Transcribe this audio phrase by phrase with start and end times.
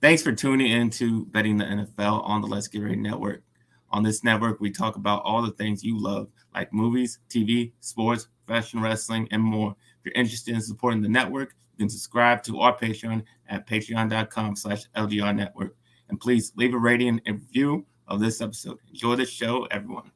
[0.00, 3.42] Thanks for tuning in to Betting the NFL on the Let's Get Ready Network.
[3.90, 8.28] On this network, we talk about all the things you love, like movies, TV, sports,
[8.46, 9.72] professional wrestling, and more.
[9.72, 14.54] If you're interested in supporting the network, you can subscribe to our Patreon at patreon.com
[14.54, 15.76] slash LGR network.
[16.10, 18.78] And please leave a rating and review of this episode.
[18.88, 20.12] Enjoy the show, everyone.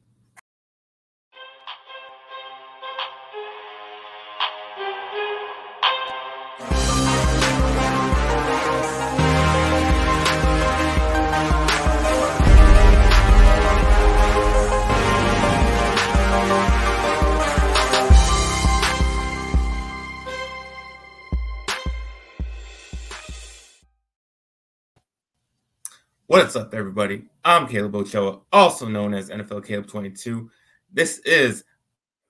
[26.33, 27.25] What's up, everybody?
[27.45, 30.49] I'm Caleb Ochoa, also known as NFL Caleb 22.
[30.91, 31.63] This is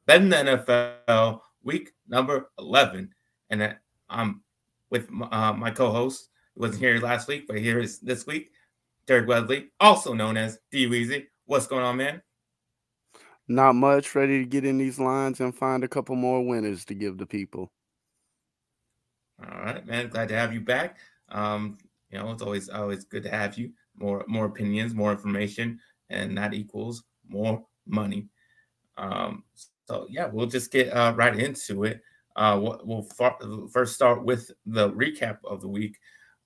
[0.06, 3.10] Betting the NFL week number 11.
[3.50, 3.78] And
[4.10, 4.42] I'm
[4.90, 8.52] with uh, my co host, who wasn't here last week, but here is this week,
[9.08, 11.28] Derek Weatherly, also known as D Weezy.
[11.46, 12.22] What's going on, man?
[13.48, 14.14] Not much.
[14.16, 17.26] Ready to get in these lines and find a couple more winners to give the
[17.26, 17.72] people.
[19.42, 20.10] All right, man.
[20.10, 20.98] Glad to have you back.
[21.30, 21.78] Um,
[22.12, 26.38] you know, it's always always good to have you more more opinions, more information, and
[26.38, 28.28] that equals more money.
[28.98, 29.44] Um,
[29.86, 32.02] so yeah, we'll just get uh, right into it.
[32.36, 33.38] Uh, we'll, far,
[33.72, 36.00] first start with the recap of the week,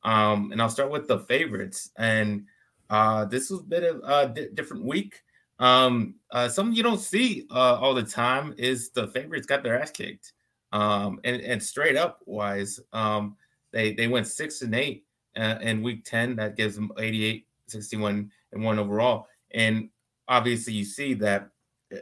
[0.03, 1.91] um, and I'll start with the favorites.
[1.97, 2.45] And
[2.89, 5.21] uh, this was a bit of a di- different week.
[5.59, 9.79] Um, uh, something you don't see uh, all the time is the favorites got their
[9.79, 10.33] ass kicked.
[10.73, 13.37] Um, and, and straight up wise, um,
[13.71, 15.05] they they went six and eight
[15.41, 16.35] in week 10.
[16.35, 19.27] That gives them 88, 61, and one overall.
[19.51, 19.89] And
[20.27, 21.49] obviously, you see that
[21.93, 21.97] uh,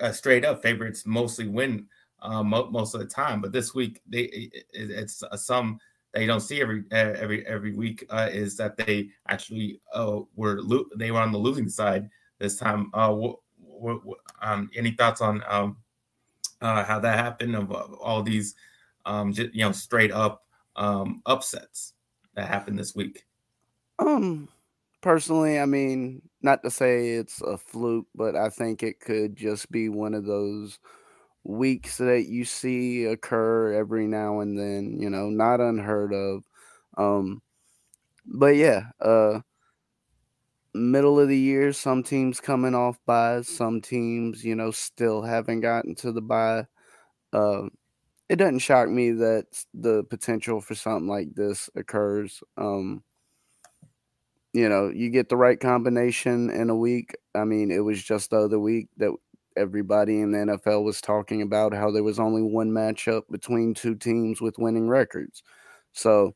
[0.00, 1.86] uh straight up favorites mostly win
[2.20, 3.40] uh, most of the time.
[3.40, 5.78] But this week, they it, it's a some
[6.12, 10.60] that you don't see every every every week uh, is that they actually uh, were
[10.62, 12.90] lo- they were on the losing side this time.
[12.94, 13.32] Uh,
[14.42, 15.76] um, any thoughts on um,
[16.60, 18.54] uh, how that happened of, all these
[19.06, 20.44] um, you know straight up
[20.76, 21.94] um, upsets?
[22.38, 23.26] That happened this week?
[23.98, 24.48] Um,
[25.00, 29.70] personally, I mean, not to say it's a fluke, but I think it could just
[29.70, 30.78] be one of those
[31.44, 36.44] weeks that you see occur every now and then, you know, not unheard of.
[36.96, 37.42] Um,
[38.24, 39.40] but yeah, uh,
[40.74, 45.60] middle of the year, some teams coming off buys, some teams, you know, still haven't
[45.60, 46.66] gotten to the buy.
[47.32, 47.68] Uh,
[48.28, 52.42] it doesn't shock me that the potential for something like this occurs.
[52.56, 53.02] Um,
[54.52, 57.16] you know, you get the right combination in a week.
[57.34, 59.12] I mean, it was just the other week that
[59.56, 63.94] everybody in the NFL was talking about how there was only one matchup between two
[63.94, 65.42] teams with winning records.
[65.92, 66.34] So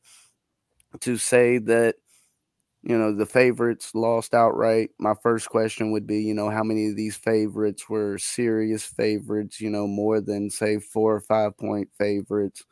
[0.99, 1.95] to say that
[2.83, 4.89] you know, the favorites lost outright.
[4.99, 9.61] My first question would be, you know, how many of these favorites were serious favorites,
[9.61, 12.63] you know, more than say four or five point favorites?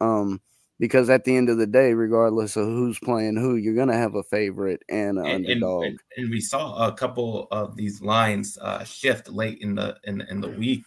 [0.00, 0.42] Um,
[0.78, 4.14] because at the end of the day, regardless of who's playing who, you're gonna have
[4.14, 5.84] a favorite and an and, underdog.
[5.84, 10.20] And, and, we saw a couple of these lines uh, shift late in the in,
[10.22, 10.84] in the week.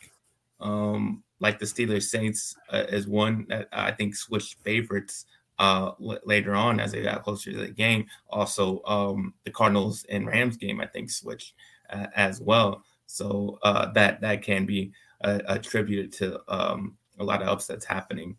[0.60, 5.26] Um, like the Steelers Saints uh, is one that I think switched favorites
[5.60, 8.08] uh, l- later on as they got closer to the game.
[8.30, 11.54] Also, um, the Cardinals and Rams game, I think, switched
[11.90, 12.84] uh, as well.
[13.06, 14.92] So uh, that that can be
[15.24, 18.38] uh, attributed to um, a lot of upsets happening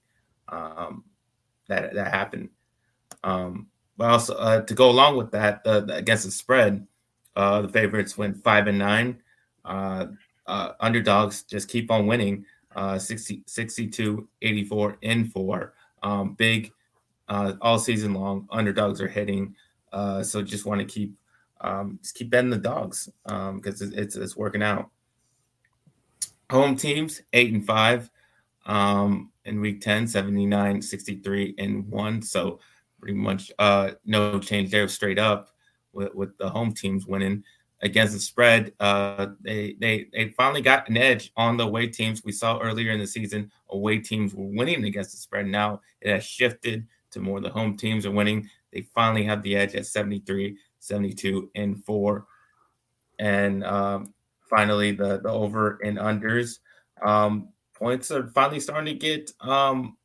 [0.49, 1.05] um,
[1.69, 2.49] that that happened.
[3.23, 6.87] Um, but also uh, to go along with that, the, the, against the spread,
[7.37, 9.21] uh, the favorites went five and nine.
[10.47, 12.45] underdogs just keep on winning.
[12.99, 15.75] 60, 62, 84 in four.
[16.03, 16.73] Um, big
[17.31, 18.47] uh, all season long.
[18.51, 19.55] Underdogs are hitting,
[19.93, 21.15] uh, so just want to keep
[21.63, 24.91] um, just keep betting the dogs because um, it's, it's working out.
[26.51, 28.11] Home teams eight and five
[28.67, 32.23] um, in week 10, 79, 63 and one.
[32.23, 32.59] So
[32.99, 35.51] pretty much uh, no change there, straight up
[35.93, 37.45] with, with the home teams winning
[37.83, 38.73] against the spread.
[38.81, 42.25] Uh, they they they finally got an edge on the away teams.
[42.25, 45.47] We saw earlier in the season away teams were winning against the spread.
[45.47, 48.49] Now it has shifted to more the home teams are winning.
[48.73, 52.27] They finally have the edge at 73, 72, and four.
[53.19, 54.15] And um,
[54.49, 56.59] finally, the, the over and unders.
[57.03, 59.97] Um, points are finally starting to get um,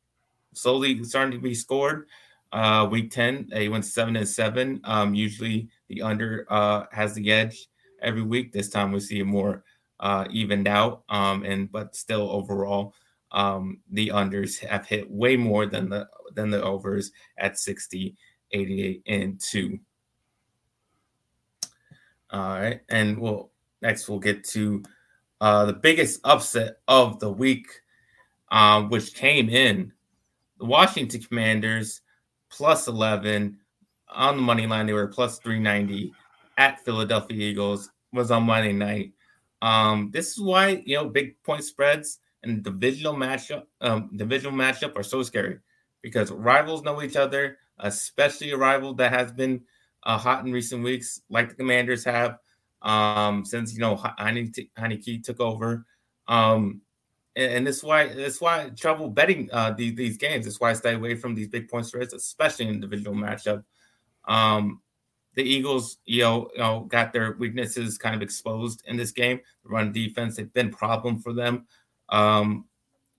[0.52, 2.08] slowly starting to be scored.
[2.52, 4.80] Uh, week 10, they went seven and seven.
[4.84, 7.68] Um, usually the under uh, has the edge
[8.00, 8.52] every week.
[8.52, 9.64] This time we see it more
[10.00, 11.02] uh, evened out.
[11.08, 12.94] Um, and but still overall,
[13.32, 18.16] um, the unders have hit way more than the than the overs at 60
[18.52, 19.78] 88 and 2.
[22.30, 22.80] All right.
[22.88, 23.50] And we'll
[23.82, 24.82] next we'll get to
[25.40, 27.66] uh, the biggest upset of the week,
[28.50, 29.92] um, which came in
[30.58, 32.00] the Washington Commanders
[32.50, 33.58] plus 11
[34.08, 34.86] on the money line.
[34.86, 36.12] They were plus 390
[36.58, 39.12] at Philadelphia Eagles was on Monday night.
[39.62, 44.96] Um, this is why you know big point spreads and divisional matchup, um, divisional matchup
[44.96, 45.58] are so scary
[46.06, 49.60] because rivals know each other, especially a rival that has been
[50.04, 52.38] uh, hot in recent weeks, like the Commanders have
[52.82, 55.84] um, since you know Heinicke took over.
[56.28, 56.80] Um,
[57.34, 60.44] and, and that's why that's why trouble betting uh, these these games.
[60.44, 63.64] That's why I stay away from these big point spreads, especially in divisional matchup.
[64.28, 64.82] Um,
[65.34, 69.40] the Eagles, you know, you know, got their weaknesses kind of exposed in this game.
[69.64, 71.66] The run defense, they've been problem for them
[72.10, 72.66] um,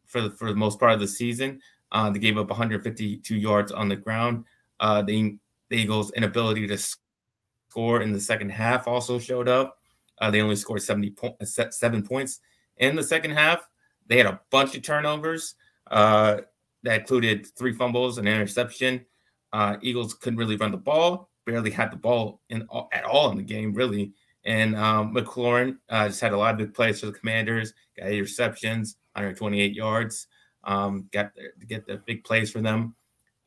[0.05, 1.59] for the, for the most part of the season.
[1.91, 4.45] Uh, they gave up 152 yards on the ground.
[4.79, 5.37] Uh, the,
[5.69, 9.77] the Eagles' inability to score in the second half also showed up.
[10.19, 12.39] Uh, they only scored 70 po- seven points
[12.77, 13.67] in the second half.
[14.07, 15.55] They had a bunch of turnovers
[15.91, 16.41] uh,
[16.83, 19.05] that included three fumbles and interception.
[19.53, 23.37] Uh, Eagles couldn't really run the ball barely had the ball in at all in
[23.37, 24.13] the game, really.
[24.45, 27.73] And um, McLaurin uh, just had a lot of big plays for the Commanders.
[27.97, 30.27] Got eight receptions, 128 yards.
[30.67, 31.31] Um, the,
[31.67, 32.95] get the big plays for them.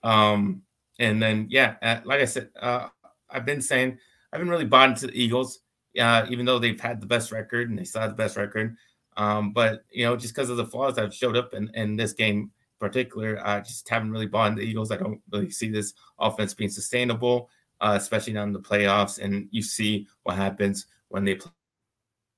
[0.02, 0.62] Um,
[0.98, 2.88] and then, yeah, uh, like I said, uh,
[3.28, 3.98] I've been saying
[4.32, 5.60] I've been really bought into the Eagles,
[5.98, 8.76] uh, even though they've had the best record and they still have the best record.
[9.16, 11.96] Um, but you know, just because of the flaws that have showed up in, in
[11.96, 12.50] this game in
[12.80, 14.90] particular, I just haven't really bought into the Eagles.
[14.90, 17.50] I don't really see this offense being sustainable
[17.80, 19.18] uh, especially now in the playoffs.
[19.18, 21.38] And you see what happens when they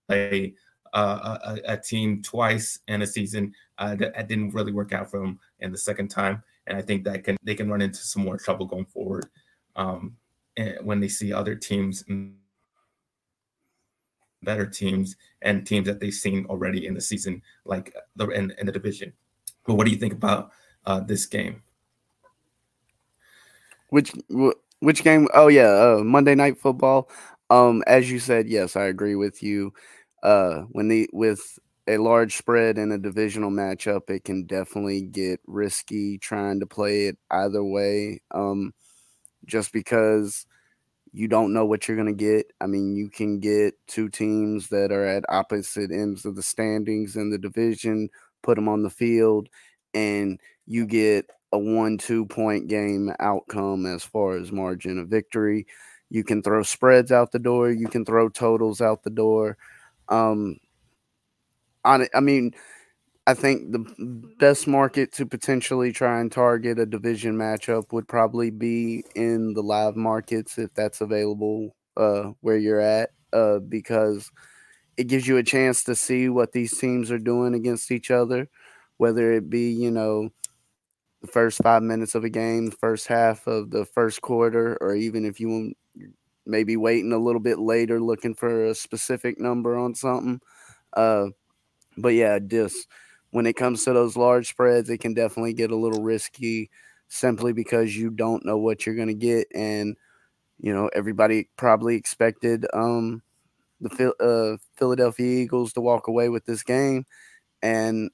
[0.08, 0.54] play
[0.92, 3.54] a, a, team twice in a season.
[3.78, 7.04] Uh, that, didn't really work out for them in the second time, and I think
[7.04, 9.26] that can they can run into some more trouble going forward
[9.76, 10.16] um,
[10.56, 12.04] eh, when they see other teams.
[14.44, 18.66] Better teams and teams that they've seen already in the season, like the in, in
[18.66, 19.12] the division.
[19.64, 20.50] But what do you think about
[20.84, 21.62] uh, this game?
[23.90, 24.12] Which
[24.80, 25.28] which game?
[25.32, 25.68] Oh yeah,
[25.98, 27.08] uh, Monday Night Football.
[27.50, 29.74] Um, as you said, yes, I agree with you.
[30.22, 31.58] Uh, when the with
[31.88, 37.06] a large spread in a divisional matchup, it can definitely get risky trying to play
[37.06, 38.20] it either way.
[38.32, 38.72] Um,
[39.46, 40.46] just because
[41.12, 42.46] you don't know what you're going to get.
[42.60, 47.16] I mean, you can get two teams that are at opposite ends of the standings
[47.16, 48.08] in the division,
[48.42, 49.48] put them on the field,
[49.94, 55.66] and you get a one two point game outcome as far as margin of victory.
[56.10, 57.70] You can throw spreads out the door.
[57.70, 59.56] You can throw totals out the door.
[60.08, 60.58] Um,
[61.84, 62.52] on I mean,
[63.26, 63.84] I think the
[64.40, 69.62] best market to potentially try and target a division matchup would probably be in the
[69.62, 74.30] live markets if that's available uh, where you're at, uh, because
[74.98, 78.48] it gives you a chance to see what these teams are doing against each other,
[78.98, 80.30] whether it be you know
[81.22, 84.94] the first five minutes of a game, the first half of the first quarter, or
[84.94, 85.72] even if you
[86.46, 90.40] maybe waiting a little bit later looking for a specific number on something.
[90.92, 91.26] Uh,
[91.96, 92.88] but yeah, just
[93.30, 96.70] when it comes to those large spreads, it can definitely get a little risky
[97.08, 99.46] simply because you don't know what you're going to get.
[99.54, 99.96] And,
[100.58, 103.22] you know, everybody probably expected um,
[103.80, 107.04] the uh, Philadelphia Eagles to walk away with this game.
[107.62, 108.10] And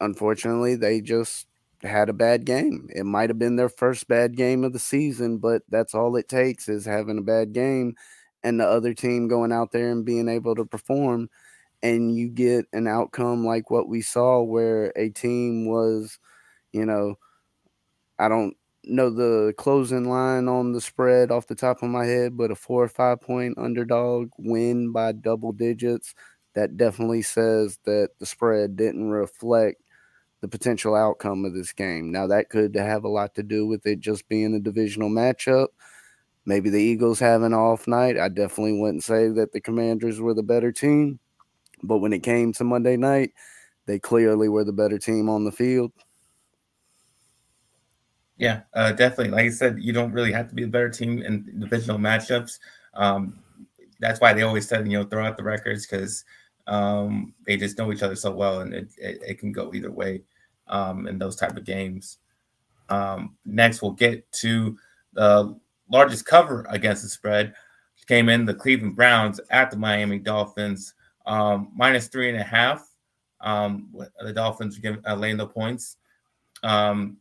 [0.00, 1.46] unfortunately, they just
[1.82, 2.88] had a bad game.
[2.94, 6.28] It might have been their first bad game of the season, but that's all it
[6.28, 7.94] takes is having a bad game
[8.42, 11.28] and the other team going out there and being able to perform
[11.82, 16.18] and you get an outcome like what we saw where a team was,
[16.72, 17.16] you know,
[18.18, 22.36] I don't know the closing line on the spread off the top of my head,
[22.36, 26.14] but a four or five point underdog win by double digits,
[26.54, 29.80] that definitely says that the spread didn't reflect
[30.40, 32.12] the potential outcome of this game.
[32.12, 35.68] Now, that could have a lot to do with it just being a divisional matchup.
[36.46, 38.18] Maybe the Eagles have an off night.
[38.18, 41.18] I definitely wouldn't say that the Commanders were the better team.
[41.82, 43.32] But when it came to Monday night,
[43.86, 45.92] they clearly were the better team on the field.
[48.36, 49.32] Yeah, uh, definitely.
[49.32, 52.58] Like I said, you don't really have to be a better team in divisional matchups.
[52.94, 53.40] Um,
[53.98, 56.24] that's why they always said, you know, throw out the records because–
[56.68, 59.90] um, they just know each other so well, and it, it, it can go either
[59.90, 60.22] way
[60.68, 62.18] um, in those type of games.
[62.90, 64.76] Um, next, we'll get to
[65.14, 65.58] the
[65.90, 67.54] largest cover against the spread.
[68.06, 70.94] Came in the Cleveland Browns at the Miami Dolphins,
[71.26, 72.86] um, minus three and a half.
[73.40, 75.96] Um, the Dolphins give, uh, laying the points.
[76.62, 77.18] Um,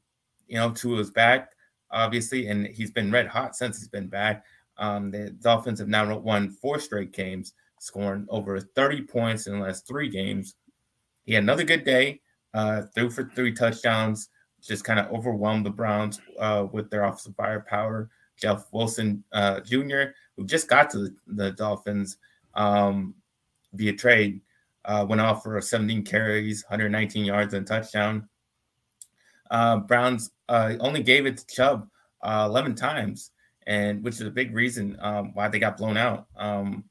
[0.47, 1.51] you know, Tua is back.
[1.91, 4.45] obviously, and he's been red hot since he's been back.
[4.77, 9.87] The Dolphins have now won four straight games, scoring over 30 points in the last
[9.87, 10.55] three games.
[11.25, 12.21] He had another good day,
[12.53, 14.29] uh, threw for three touchdowns,
[14.61, 18.09] just kind of overwhelmed the Browns uh, with their offensive firepower.
[18.37, 22.17] Jeff Wilson uh, Jr., who just got to the, the Dolphins
[22.53, 23.15] um,
[23.73, 24.41] via trade,
[24.85, 28.27] uh, went off for 17 carries, 119 yards, and touchdown.
[29.49, 31.89] Uh, Browns uh, only gave it to Chubb
[32.21, 33.31] uh, 11 times,
[33.65, 36.27] and which is a big reason um, why they got blown out.
[36.37, 36.85] Um,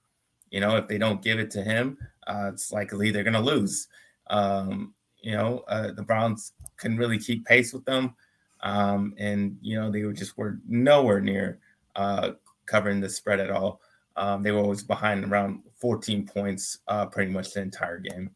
[0.51, 3.41] you know, if they don't give it to him, uh, it's likely they're going to
[3.41, 3.89] lose.
[4.29, 8.15] Um, you know, uh, the Browns couldn't really keep pace with them,
[8.61, 11.59] um, and you know they were just were nowhere near
[11.97, 12.33] uh,
[12.67, 13.81] covering the spread at all.
[14.17, 16.79] Um, they were always behind around 14 points
[17.11, 18.31] pretty much the entire game.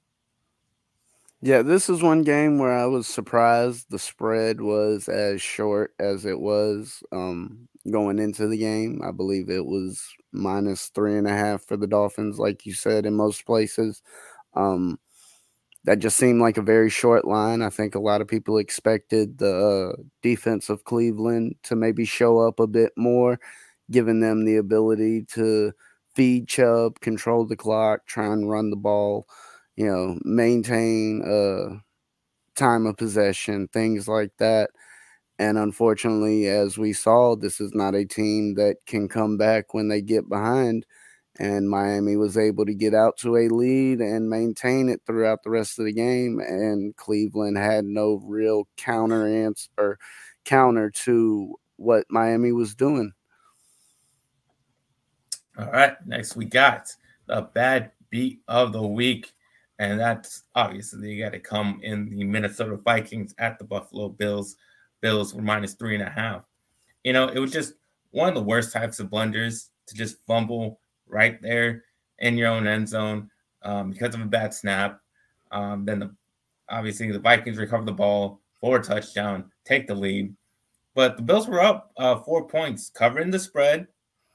[1.43, 6.27] Yeah, this is one game where I was surprised the spread was as short as
[6.27, 9.01] it was um, going into the game.
[9.05, 13.07] I believe it was minus three and a half for the Dolphins, like you said,
[13.07, 14.03] in most places.
[14.55, 14.99] Um,
[15.85, 17.63] that just seemed like a very short line.
[17.63, 22.39] I think a lot of people expected the uh, defense of Cleveland to maybe show
[22.39, 23.41] up a bit more,
[23.91, 25.73] giving them the ability to
[26.15, 29.27] feed Chubb, control the clock, try and run the ball
[29.77, 31.79] you know, maintain uh
[32.55, 34.71] time of possession, things like that.
[35.41, 39.89] And unfortunately, as we saw, this is not a team that can come back when
[39.89, 40.85] they get behind.
[41.39, 45.49] And Miami was able to get out to a lead and maintain it throughout the
[45.49, 46.41] rest of the game.
[46.41, 49.99] And Cleveland had no real counter answer
[50.45, 53.13] counter to what Miami was doing.
[55.59, 55.95] All right.
[56.07, 56.95] Next, we got
[57.29, 59.33] the bad beat of the week
[59.81, 64.57] and that's obviously you got to come in the Minnesota Vikings at the Buffalo Bills.
[65.01, 66.43] Bills were minus three and a half.
[67.05, 67.75] You know, it was just
[68.11, 71.85] one of the worst types of blunders to just fumble right there
[72.19, 73.31] in your own end zone
[73.63, 75.01] um, because of a bad snap.
[75.51, 76.15] Um, then the,
[76.69, 80.35] obviously the Vikings recover the ball for a touchdown, take the lead.
[80.95, 83.87] But the Bills were up uh, four points, covering the spread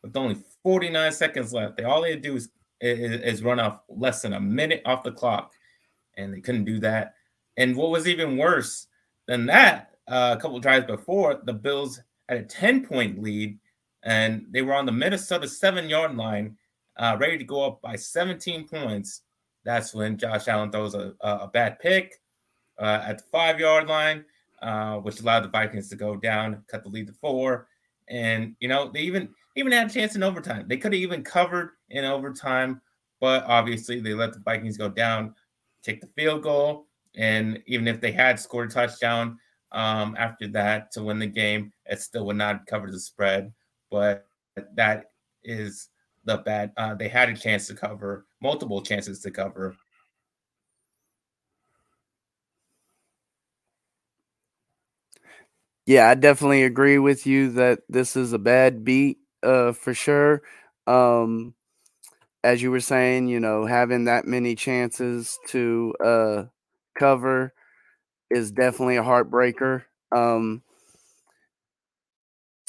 [0.01, 1.77] with only 49 seconds left.
[1.77, 2.49] They all they had to do is
[2.81, 5.53] is, run off less than a minute off the clock,
[6.17, 7.15] and they couldn't do that.
[7.57, 8.87] And what was even worse
[9.27, 13.57] than that, uh, a couple drives before, the Bills had a 10 point lead,
[14.03, 16.57] and they were on the Minnesota seven yard line,
[16.97, 19.21] uh, ready to go up by 17 points.
[19.63, 22.21] That's when Josh Allen throws a, a bad pick
[22.79, 24.25] uh, at the five yard line,
[24.61, 27.67] uh, which allowed the Vikings to go down, cut the lead to four.
[28.07, 30.65] And, you know, they even even had a chance in overtime.
[30.67, 32.81] They could have even covered in overtime,
[33.19, 35.33] but obviously they let the Vikings go down,
[35.81, 39.39] take the field goal, and even if they had scored a touchdown
[39.75, 43.53] um, after that to win the game, it still would not cover the spread.
[43.91, 44.27] But
[44.75, 45.11] that
[45.43, 45.89] is
[46.23, 46.71] the bad.
[46.77, 49.75] Uh, they had a chance to cover, multiple chances to cover.
[55.85, 60.41] Yeah, I definitely agree with you that this is a bad beat uh, for sure.
[60.87, 61.53] Um,
[62.43, 66.43] as you were saying, you know, having that many chances to uh,
[66.97, 67.53] cover
[68.29, 69.83] is definitely a heartbreaker.
[70.11, 70.61] Um,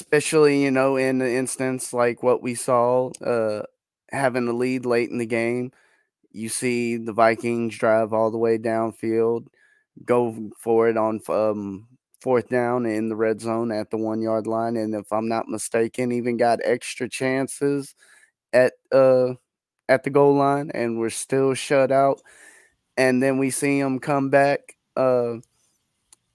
[0.01, 3.63] especially, you know, in the instance like what we saw, uh,
[4.11, 5.73] having the lead late in the game.
[6.33, 9.47] You see the Vikings drive all the way downfield,
[10.05, 11.89] go for it on um,
[12.21, 15.49] fourth down in the red zone at the one yard line, and if I'm not
[15.49, 17.95] mistaken, even got extra chances
[18.53, 19.35] at uh
[19.89, 22.21] at the goal line, and we're still shut out.
[22.97, 25.37] And then we see them come back uh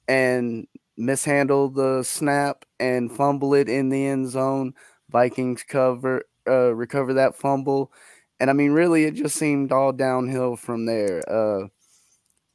[0.08, 4.74] and mishandle the snap and fumble it in the end zone.
[5.10, 7.92] Vikings cover uh recover that fumble.
[8.40, 11.22] And I mean, really, it just seemed all downhill from there.
[11.30, 11.68] Uh,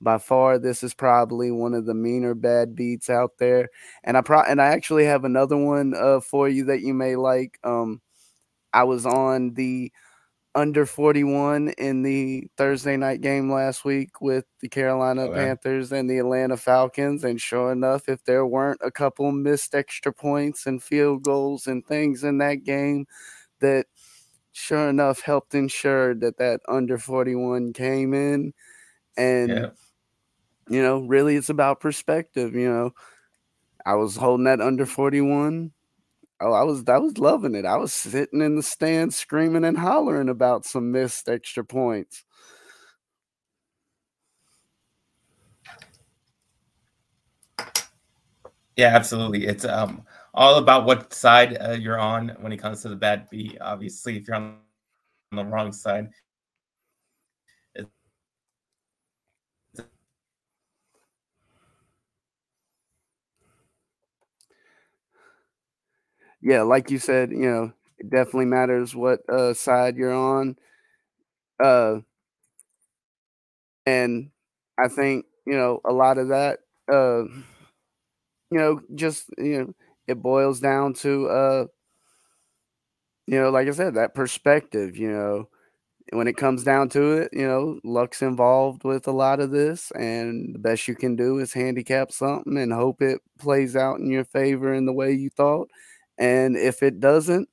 [0.01, 3.69] by far this is probably one of the meaner bad beats out there
[4.05, 7.17] and i pro and i actually have another one uh, for you that you may
[7.17, 8.01] like um
[8.73, 9.91] i was on the
[10.57, 16.11] under 41 in the thursday night game last week with the carolina oh, panthers and
[16.11, 20.83] the atlanta falcons and sure enough if there weren't a couple missed extra points and
[20.83, 23.07] field goals and things in that game
[23.61, 23.87] that
[24.53, 28.53] sure enough helped ensure that that under 41 came in
[29.17, 29.67] and yeah
[30.69, 32.93] you know, really it's about perspective, you know.
[33.85, 35.73] I was holding that under 41.
[36.41, 37.65] Oh, I was I was loving it.
[37.65, 42.25] I was sitting in the stand screaming and hollering about some missed extra points.
[48.77, 49.47] Yeah, absolutely.
[49.47, 50.03] It's um
[50.35, 53.57] all about what side uh, you're on when it comes to the bad beat.
[53.61, 54.57] Obviously, if you're on
[55.33, 56.11] the wrong side,
[66.47, 70.57] yeah, like you said, you know, it definitely matters what uh, side you're on.
[71.63, 72.01] Uh,
[73.85, 74.31] and
[74.79, 76.61] I think you know a lot of that.
[76.91, 77.25] Uh,
[78.51, 79.75] you know, just you know,
[80.07, 81.67] it boils down to uh,
[83.27, 84.97] you know, like I said, that perspective.
[84.97, 85.49] You know,
[86.13, 89.93] when it comes down to it, you know, luck's involved with a lot of this,
[89.93, 94.11] and the best you can do is handicap something and hope it plays out in
[94.11, 95.69] your favor in the way you thought.
[96.19, 97.49] And if it doesn't,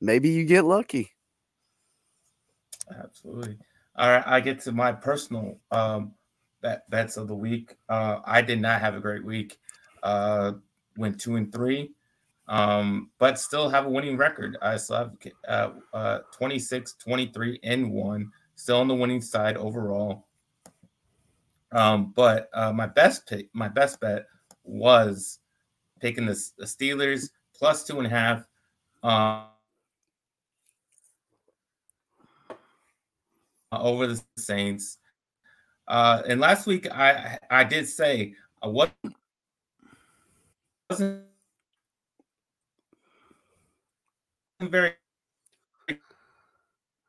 [0.00, 1.12] maybe you get lucky.
[2.90, 3.58] Absolutely.
[3.96, 6.12] All right, I get to my personal um,
[6.60, 7.76] bet, bets of the week.
[7.88, 9.58] Uh, I did not have a great week.
[10.02, 10.52] Uh,
[10.96, 11.92] went two and three,
[12.48, 14.56] um, but still have a winning record.
[14.62, 15.12] I still have
[15.48, 18.30] uh, uh, 26, 23, and one.
[18.56, 20.26] Still on the winning side overall.
[21.72, 24.26] Um, but uh, my best pick, my best bet
[24.64, 25.38] was
[26.00, 27.30] picking the, the Steelers
[27.62, 28.44] plus two and a half.
[29.04, 29.44] Uh,
[33.70, 34.98] over the Saints.
[35.86, 38.96] Uh, and last week I I did say I wasn't
[44.60, 44.94] very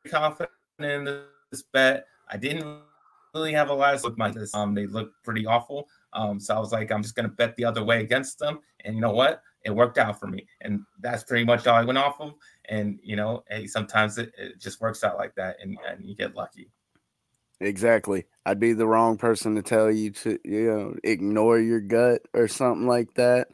[0.07, 2.05] confident in this bet.
[2.29, 2.79] I didn't
[3.33, 4.53] really have a lot of look like this.
[4.53, 5.87] Um, they look pretty awful.
[6.13, 8.59] Um, so I was like, I'm just gonna bet the other way against them.
[8.85, 9.41] And you know what?
[9.63, 10.45] It worked out for me.
[10.61, 12.33] And that's pretty much all I went off of.
[12.65, 16.15] And you know, hey, sometimes it, it just works out like that and, and you
[16.15, 16.69] get lucky.
[17.59, 18.25] Exactly.
[18.45, 22.47] I'd be the wrong person to tell you to, you know, ignore your gut or
[22.47, 23.47] something like that.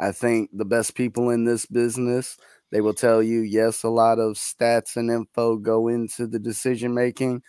[0.00, 2.36] I think the best people in this business,
[2.72, 6.92] they will tell you, yes, a lot of stats and info go into the decision
[6.92, 7.42] making,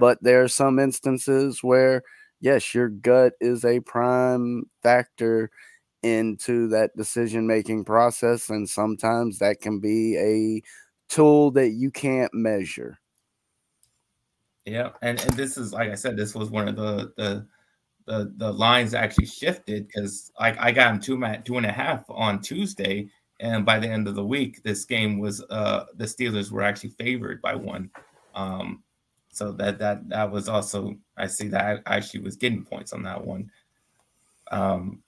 [0.00, 2.02] but there are some instances where,
[2.40, 5.50] yes, your gut is a prime factor
[6.02, 8.50] into that decision making process.
[8.50, 10.62] And sometimes that can be a
[11.08, 12.98] tool that you can't measure.
[14.64, 17.46] Yeah, and and this is like I said, this was one of the the
[18.04, 22.04] the, the lines actually shifted because like I got him two two and a half
[22.08, 23.08] on Tuesday,
[23.40, 26.90] and by the end of the week, this game was uh the Steelers were actually
[26.90, 27.90] favored by one.
[28.34, 28.82] Um,
[29.30, 33.02] so that that that was also I see that I actually was getting points on
[33.02, 33.50] that one.
[34.50, 35.02] Um,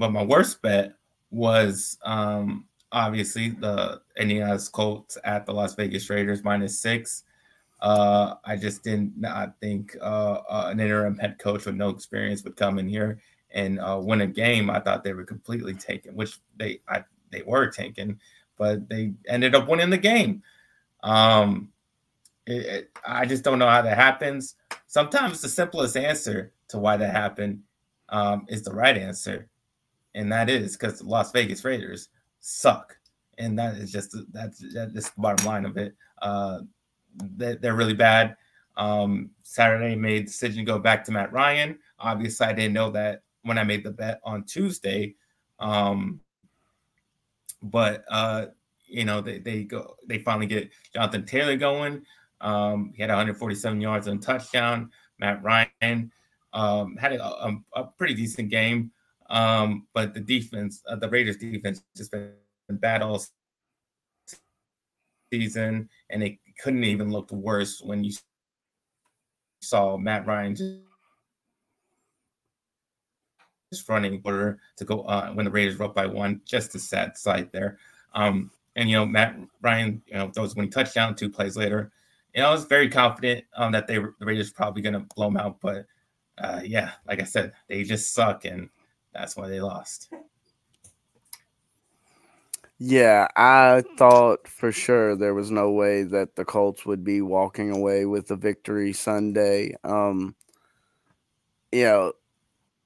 [0.00, 0.94] but my worst bet
[1.30, 7.22] was um obviously the Indianapolis Colts at the Las Vegas Raiders minus six.
[7.80, 12.42] Uh, I just did not think uh, uh, an interim head coach with no experience
[12.44, 13.20] would come in here
[13.52, 14.68] and uh, win a game.
[14.68, 18.18] I thought they were completely taken, which they I, they were taken,
[18.58, 20.42] but they ended up winning the game.
[21.02, 21.70] Um,
[22.46, 24.56] it, it, I just don't know how that happens.
[24.86, 27.60] Sometimes the simplest answer to why that happened
[28.08, 29.48] um, is the right answer,
[30.14, 32.08] and that is because the Las Vegas Raiders
[32.40, 32.96] suck,
[33.38, 35.94] and that is just that's that's the bottom line of it.
[36.20, 36.60] Uh,
[37.36, 38.36] they're really bad.
[38.76, 41.78] Um, Saturday made decision to go back to Matt Ryan.
[41.98, 45.14] Obviously, I didn't know that when I made the bet on Tuesday.
[45.58, 46.20] Um,
[47.62, 48.46] but uh,
[48.86, 52.02] you know, they, they go they finally get Jonathan Taylor going.
[52.40, 54.90] Um, he had 147 yards and touchdown.
[55.18, 56.10] Matt Ryan
[56.52, 58.90] um, had a, a, a, pretty decent game.
[59.30, 62.32] Um, but the defense, uh, the Raiders defense, just been
[62.68, 63.24] bad all
[65.32, 68.12] season, and it couldn't even look worse when you
[69.62, 70.54] saw Matt Ryan
[73.72, 76.40] just running order to go uh, when the Raiders were up by one.
[76.44, 77.78] Just a sad sight there.
[78.14, 81.92] Um, and you know, Matt Ryan, you know, when he touchdown two plays later.
[82.34, 85.26] You know, I was very confident um, that they the Raiders probably going to blow
[85.26, 85.86] them out, but
[86.38, 88.68] uh, yeah, like I said, they just suck, and
[89.12, 90.12] that's why they lost.
[92.82, 97.70] Yeah, I thought for sure there was no way that the Colts would be walking
[97.70, 99.74] away with a victory Sunday.
[99.84, 100.34] Um,
[101.70, 102.12] you know,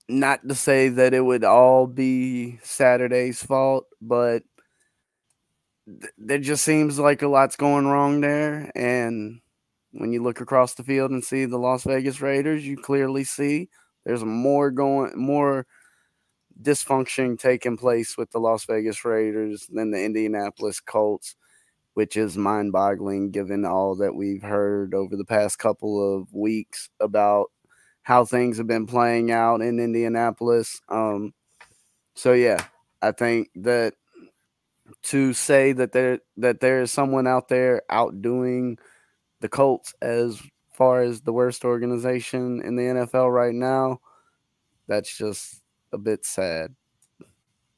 [0.09, 4.43] not to say that it would all be Saturday's fault, but
[5.87, 8.73] th- there just seems like a lot's going wrong there.
[8.75, 9.41] And
[9.93, 13.69] when you look across the field and see the Las Vegas Raiders, you clearly see
[14.05, 15.67] there's more going, more
[16.61, 21.35] dysfunction taking place with the Las Vegas Raiders than the Indianapolis Colts,
[21.95, 26.90] which is mind boggling given all that we've heard over the past couple of weeks
[27.01, 27.47] about
[28.03, 30.81] how things have been playing out in Indianapolis.
[30.88, 31.33] Um,
[32.14, 32.64] so, yeah,
[33.03, 33.95] I think that
[35.05, 38.79] to say that there that there is someone out there outdoing
[39.40, 40.40] the Colts as
[40.73, 44.01] far as the worst organization in the NFL right now,
[44.87, 45.63] that's just
[45.94, 46.74] a bit sad.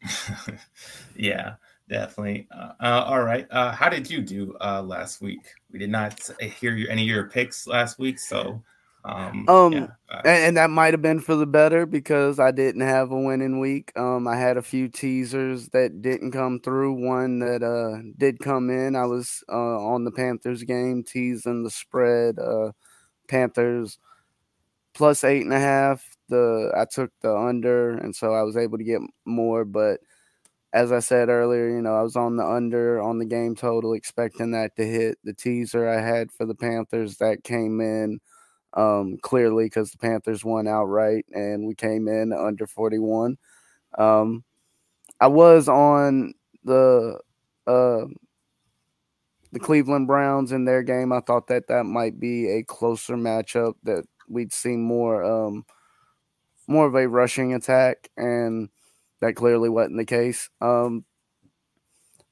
[1.16, 1.54] yeah,
[1.88, 2.48] definitely.
[2.50, 3.46] Uh, uh, all right.
[3.50, 5.46] Uh, how did you do uh, last week?
[5.70, 8.62] We did not hear your, any of your picks last week, so
[9.06, 12.50] um, um yeah, uh, and, and, that might have been for the better because I
[12.50, 13.92] didn't have a winning week.
[13.96, 17.06] Um, I had a few teasers that didn't come through.
[17.06, 18.96] One that uh did come in.
[18.96, 22.40] I was uh on the Panthers game teasing the spread.
[22.40, 22.72] Uh,
[23.28, 23.98] Panthers
[24.92, 26.15] plus eight and a half.
[26.28, 29.64] The I took the under, and so I was able to get more.
[29.64, 30.00] But
[30.72, 33.94] as I said earlier, you know, I was on the under on the game total,
[33.94, 35.18] expecting that to hit.
[35.24, 38.20] The teaser I had for the Panthers that came in
[38.76, 43.38] um, clearly because the Panthers won outright and we came in under 41.
[43.98, 44.44] Um,
[45.20, 46.34] I was on
[46.64, 47.18] the
[47.66, 48.04] uh,
[49.52, 51.12] the Cleveland Browns in their game.
[51.12, 55.64] I thought that that might be a closer matchup that we'd see more um,
[56.68, 58.68] more of a rushing attack, and
[59.20, 60.50] that clearly wasn't the case.
[60.60, 61.04] Um,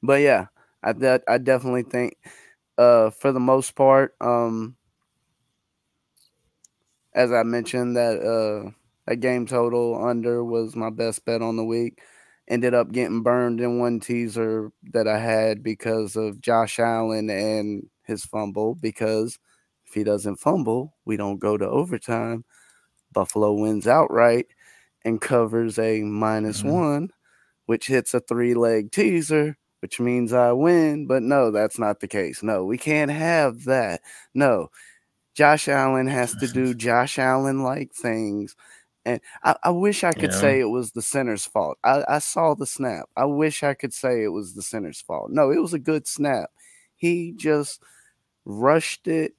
[0.03, 0.47] but yeah,
[0.83, 2.17] I that I definitely think
[2.79, 4.77] uh, for the most part, um,
[7.15, 8.71] as I mentioned, that uh,
[9.07, 12.01] that game total under was my best bet on the week.
[12.49, 17.89] Ended up getting burned in one teaser that I had because of Josh Allen and
[18.03, 18.75] his fumble.
[18.75, 19.39] Because
[19.87, 22.45] if he doesn't fumble, we don't go to overtime.
[23.15, 24.49] Buffalo wins outright
[25.05, 26.71] and covers a minus mm-hmm.
[26.71, 27.11] one,
[27.67, 31.07] which hits a three leg teaser, which means I win.
[31.07, 32.43] But no, that's not the case.
[32.43, 34.03] No, we can't have that.
[34.35, 34.69] No,
[35.35, 38.55] Josh Allen has to do Josh Allen like things.
[39.07, 40.39] And I, I, wish I could yeah.
[40.39, 41.77] say it was the center's fault.
[41.85, 43.05] I, I, saw the snap.
[43.17, 45.31] I wish I could say it was the center's fault.
[45.31, 46.49] No, it was a good snap.
[46.97, 47.83] He just
[48.47, 49.35] rushed it.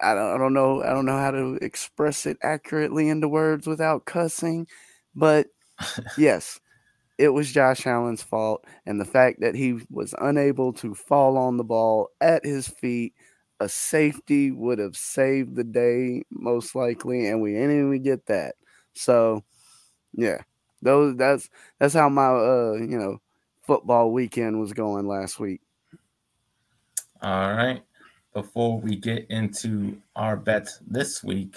[0.00, 0.82] I don't, I don't know.
[0.82, 4.66] I don't know how to express it accurately into words without cussing,
[5.14, 5.48] but
[6.18, 6.60] yes,
[7.18, 8.64] it was Josh Allen's fault.
[8.86, 13.14] And the fact that he was unable to fall on the ball at his feet–
[13.60, 18.54] a safety would have saved the day most likely, and we didn't even get that.
[18.94, 19.44] So,
[20.12, 20.42] yeah,
[20.82, 23.20] those that's that's how my uh you know
[23.62, 25.60] football weekend was going last week.
[27.20, 27.82] All right.
[28.34, 31.56] Before we get into our bets this week,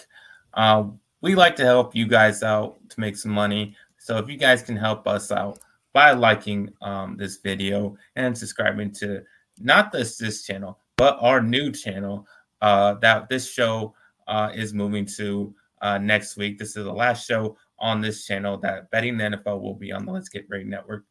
[0.53, 0.85] uh,
[1.21, 3.75] we like to help you guys out to make some money.
[3.97, 5.59] So if you guys can help us out
[5.93, 9.23] by liking um, this video and subscribing to
[9.59, 12.25] not this this channel, but our new channel
[12.61, 13.93] uh, that this show
[14.27, 16.57] uh, is moving to uh, next week.
[16.57, 20.05] This is the last show on this channel that Betting the NFL will be on
[20.05, 21.05] the Let's Get Ready Network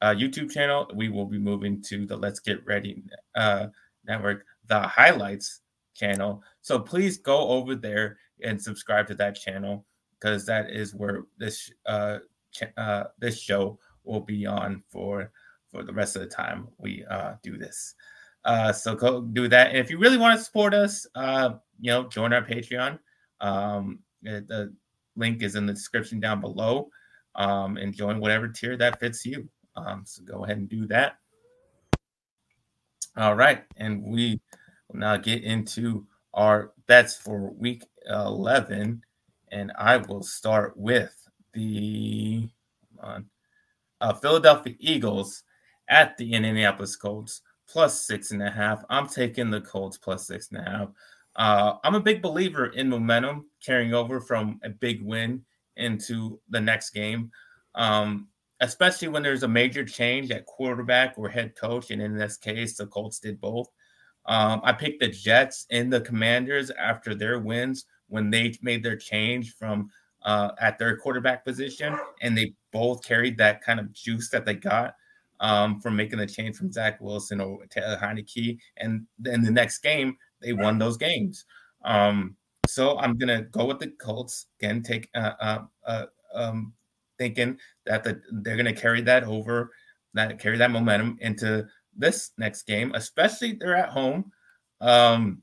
[0.00, 0.90] uh, YouTube channel.
[0.94, 3.02] We will be moving to the Let's Get Ready
[3.34, 3.68] uh,
[4.06, 5.60] Network, the Highlights
[5.94, 6.42] channel.
[6.60, 9.84] So please go over there and subscribe to that channel
[10.18, 12.18] because that is where this uh,
[12.52, 15.30] ch- uh, this show will be on for
[15.70, 17.94] for the rest of the time we uh, do this.
[18.44, 19.68] Uh, so go do that.
[19.68, 22.98] And if you really want to support us, uh, you know, join our Patreon.
[23.40, 24.72] Um, the
[25.16, 26.90] link is in the description down below.
[27.36, 29.48] Um, and join whatever tier that fits you.
[29.74, 31.16] Um, so go ahead and do that.
[33.16, 34.40] All right, and we
[34.88, 39.02] will now get into our bets for week 11.
[39.52, 41.14] And I will start with
[41.52, 42.48] the
[43.00, 43.26] on,
[44.00, 45.44] uh, Philadelphia Eagles
[45.88, 48.84] at the Indianapolis Colts plus six and a half.
[48.90, 50.88] I'm taking the Colts plus six and a half.
[51.36, 55.44] Uh, I'm a big believer in momentum carrying over from a big win
[55.76, 57.30] into the next game,
[57.76, 58.28] um,
[58.64, 61.90] especially when there's a major change at quarterback or head coach.
[61.90, 63.68] And in this case, the Colts did both.
[64.26, 68.96] Um, I picked the Jets and the Commanders after their wins when they made their
[68.96, 69.90] change from
[70.22, 74.54] uh, at their quarterback position, and they both carried that kind of juice that they
[74.54, 74.94] got
[75.40, 78.58] um, from making the change from Zach Wilson or Taylor Heinicke.
[78.78, 81.44] And then the next game, they won those games.
[81.84, 84.82] Um, so I'm gonna go with the Colts again.
[84.82, 86.72] Take uh, uh, uh, um,
[87.18, 89.70] thinking that the, they're gonna carry that over,
[90.14, 94.32] that carry that momentum into this next game, especially they're at home.
[94.80, 95.42] Um,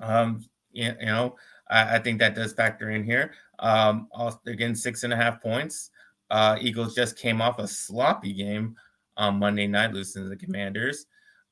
[0.00, 1.36] um, you, you know,
[1.68, 3.32] I, I, think that does factor in here.
[3.58, 5.90] Um, also, they're getting six and a half points.
[6.30, 8.76] Uh, Eagles just came off a sloppy game
[9.16, 11.06] on Monday night, losing to the Commanders.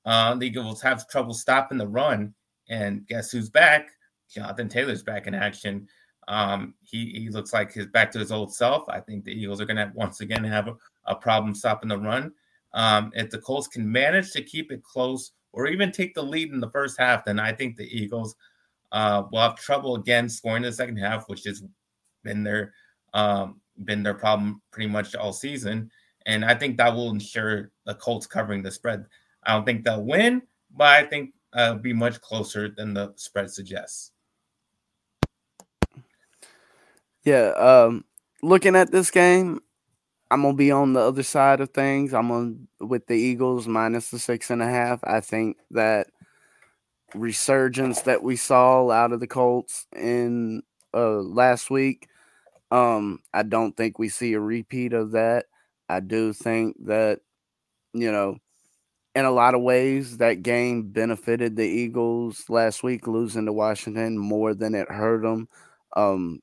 [0.05, 2.33] Uh, the Eagles have trouble stopping the run,
[2.71, 3.91] and guess who's back?
[4.33, 5.89] Jonathan Taylor's back in action.
[6.29, 8.87] Um, he, he looks like he's back to his old self.
[8.89, 11.99] I think the Eagles are going to once again have a, a, problem stopping the
[11.99, 12.33] run.
[12.75, 16.53] Um, if the Colts can manage to keep it close or even take the lead
[16.53, 18.37] in the first half, then I think the Eagles
[18.93, 21.63] uh, will have trouble again scoring in the second half, which has
[22.25, 22.75] been their
[23.15, 25.91] um, been their problem pretty much all season.
[26.27, 29.07] And I think that will ensure the Colts covering the spread.
[29.45, 30.43] I don't think they'll win,
[30.77, 34.13] but I think uh, be much closer than the spread suggests.
[37.29, 38.07] Yeah, um,
[38.43, 39.61] looking at this game,
[40.31, 42.15] I'm gonna be on the other side of things.
[42.15, 45.01] I'm on with the Eagles minus the six and a half.
[45.05, 46.07] I think that
[47.15, 50.63] resurgence that we saw out of the Colts in
[50.95, 52.09] uh, last week.
[52.71, 55.45] Um, I don't think we see a repeat of that.
[55.91, 57.21] I do think that,
[57.93, 58.39] you know,
[59.15, 64.17] in a lot of ways, that game benefited the Eagles last week, losing to Washington
[64.17, 65.47] more than it hurt them.
[65.95, 66.41] Um,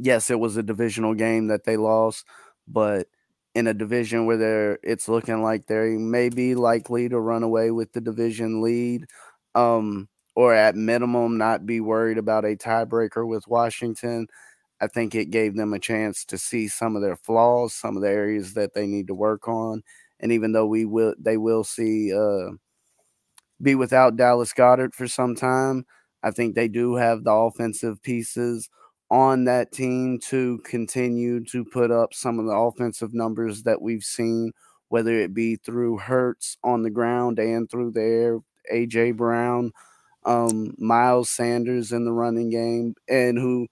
[0.00, 2.26] yes, it was a divisional game that they lost,
[2.68, 3.06] but
[3.54, 7.70] in a division where they're it's looking like they may be likely to run away
[7.72, 9.06] with the division lead
[9.56, 14.26] um or at minimum not be worried about a tiebreaker with Washington.
[14.80, 18.02] I think it gave them a chance to see some of their flaws, some of
[18.02, 19.82] the areas that they need to work on.
[20.20, 22.52] And even though we will they will see uh
[23.62, 25.84] be without Dallas Goedert for some time,
[26.22, 28.68] I think they do have the offensive pieces
[29.10, 34.04] on that team to continue to put up some of the offensive numbers that we've
[34.04, 34.52] seen,
[34.88, 38.38] whether it be through Hurts on the ground and through the air,
[38.72, 39.72] AJ Brown,
[40.24, 43.66] um, Miles Sanders in the running game, and who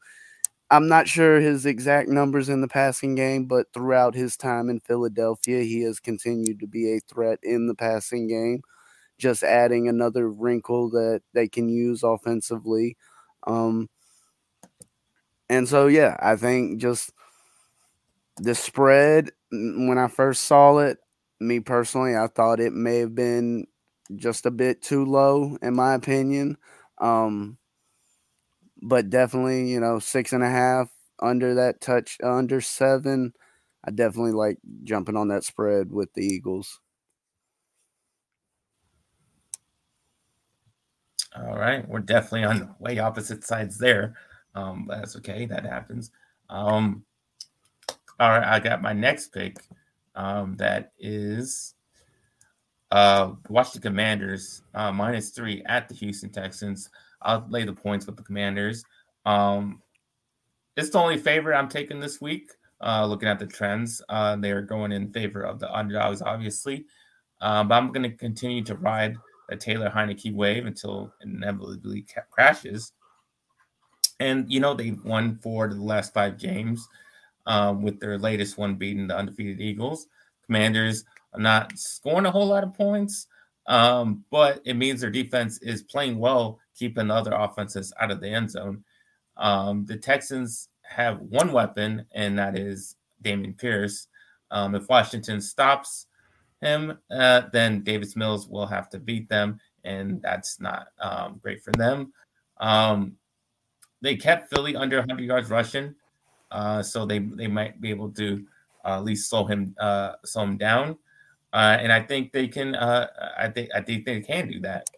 [0.70, 4.81] I'm not sure his exact numbers in the passing game, but throughout his time in
[4.81, 8.61] Philadelphia, he has continued to be a threat in the passing game,
[9.18, 12.96] just adding another wrinkle that they can use offensively.
[13.46, 13.88] Um,
[15.49, 17.13] and so, yeah, I think just
[18.37, 20.99] the spread, when I first saw it,
[21.41, 23.67] me personally, I thought it may have been
[24.17, 26.57] just a bit too low, in my opinion.
[26.99, 27.59] Um,
[28.81, 33.33] but definitely, you know, six and a half under that touch, under seven.
[33.85, 36.81] I definitely like jumping on that spread with the Eagles.
[41.37, 41.87] All right.
[41.89, 44.15] We're definitely on way opposite sides there.
[44.59, 45.47] Um, that's okay.
[45.47, 46.11] That happens.
[46.51, 47.05] Um,
[48.18, 49.59] all right, I got my next pick.
[50.14, 51.75] Um, that is
[52.90, 56.90] uh, watch the Commanders uh, minus three at the Houston Texans.
[57.23, 58.85] I'll lay the points with the Commanders.
[59.25, 59.83] Um,
[60.77, 62.53] it's the only favorite I'm taking this week.
[62.81, 66.87] Uh, looking at the trends, uh, they're going in favor of the underdogs, obviously.
[67.40, 69.16] Um, but I'm going to continue to ride
[69.49, 72.92] the Taylor Heinicke wave until inevitably crashes.
[74.21, 76.89] And, you know, they've won four of the last five games,
[77.47, 80.07] um, with their latest one beating the undefeated Eagles.
[80.47, 83.27] Commanders are not scoring a whole lot of points,
[83.67, 88.29] um, but it means their defense is playing well, keeping other offenses out of the
[88.29, 88.85] end zone.
[89.37, 94.09] Um, the Texans have one weapon, and that is Dameon Pierce.
[94.51, 96.07] Um, if Washington stops
[96.61, 101.63] him, uh, then Davis Mills will have to beat them, and that's not um, great
[101.63, 102.13] for them.
[102.59, 103.17] Um,
[104.01, 105.95] they kept Philly under 100 yards rushing,
[106.51, 108.45] uh, so they they might be able to
[108.85, 110.97] uh, at least slow him uh, slow him down.
[111.53, 112.75] Uh, and I think they can.
[112.75, 113.09] Uh,
[113.39, 114.91] I think I think they can do that.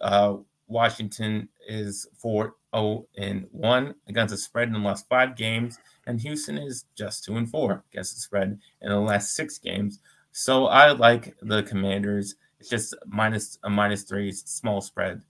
[0.00, 0.36] Uh,
[0.68, 5.78] Washington is four zero oh, and one against the spread in the last five games,
[6.06, 10.00] and Houston is just two and four against the spread in the last six games.
[10.32, 12.34] So I like the Commanders.
[12.58, 15.22] It's just minus a minus three small spread.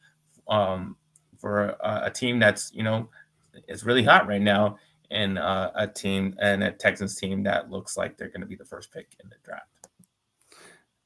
[0.48, 0.96] Um,
[1.44, 3.06] for a, a team that's you know
[3.68, 4.78] is really hot right now,
[5.10, 8.56] and uh, a team and a Texans team that looks like they're going to be
[8.56, 9.68] the first pick in the draft.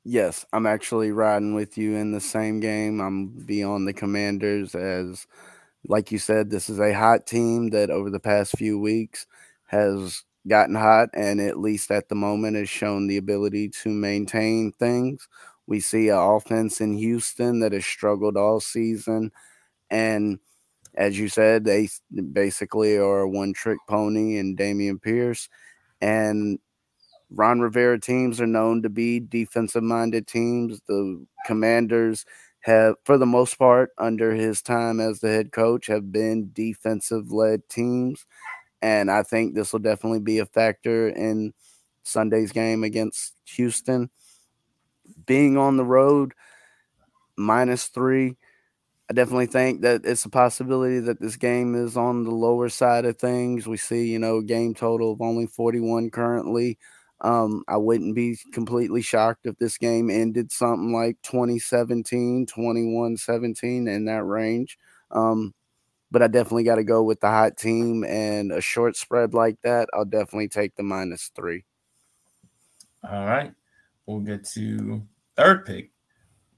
[0.05, 3.01] Yes, I'm actually riding with you in the same game.
[3.01, 5.27] I'm beyond the Commanders as,
[5.89, 9.27] like you said, this is a hot team that over the past few weeks
[9.67, 14.71] has gotten hot and at least at the moment has shown the ability to maintain
[14.71, 15.27] things.
[15.67, 19.33] We see an offense in Houston that has struggled all season
[19.91, 20.39] and
[20.95, 21.89] as you said, they
[22.33, 25.49] basically are a one trick pony and Dameon Pierce.
[26.01, 26.59] And
[27.31, 30.81] Ron Rivera teams are known to be defensive minded teams.
[30.89, 32.25] The commanders
[32.61, 37.31] have, for the most part, under his time as the head coach, have been defensive
[37.31, 38.27] led teams.
[38.83, 41.53] And I think this will definitely be a factor in
[42.03, 44.11] Sunday's game against Houston.
[45.27, 46.35] Being on the road,
[47.37, 48.37] minus three
[49.11, 53.07] I definitely think that it's a possibility that this game is on the lower side
[53.07, 53.67] of things.
[53.67, 56.79] We see, you know, game total of only 41 currently.
[57.23, 63.89] Um, I wouldn't be completely shocked if this game ended something like 2017, 21 17
[63.89, 64.79] in that range.
[65.11, 65.55] Um,
[66.11, 69.61] but I definitely got to go with the hot team and a short spread like
[69.63, 69.89] that.
[69.93, 71.65] I'll definitely take the minus three.
[73.09, 73.53] All right.
[74.07, 75.03] We'll get to
[75.37, 75.91] third pick,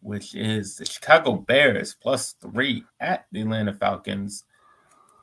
[0.01, 4.45] which is the Chicago Bears plus three at the Atlanta Falcons.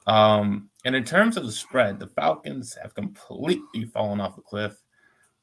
[0.05, 4.81] Um, and in terms of the spread, the Falcons have completely fallen off a cliff.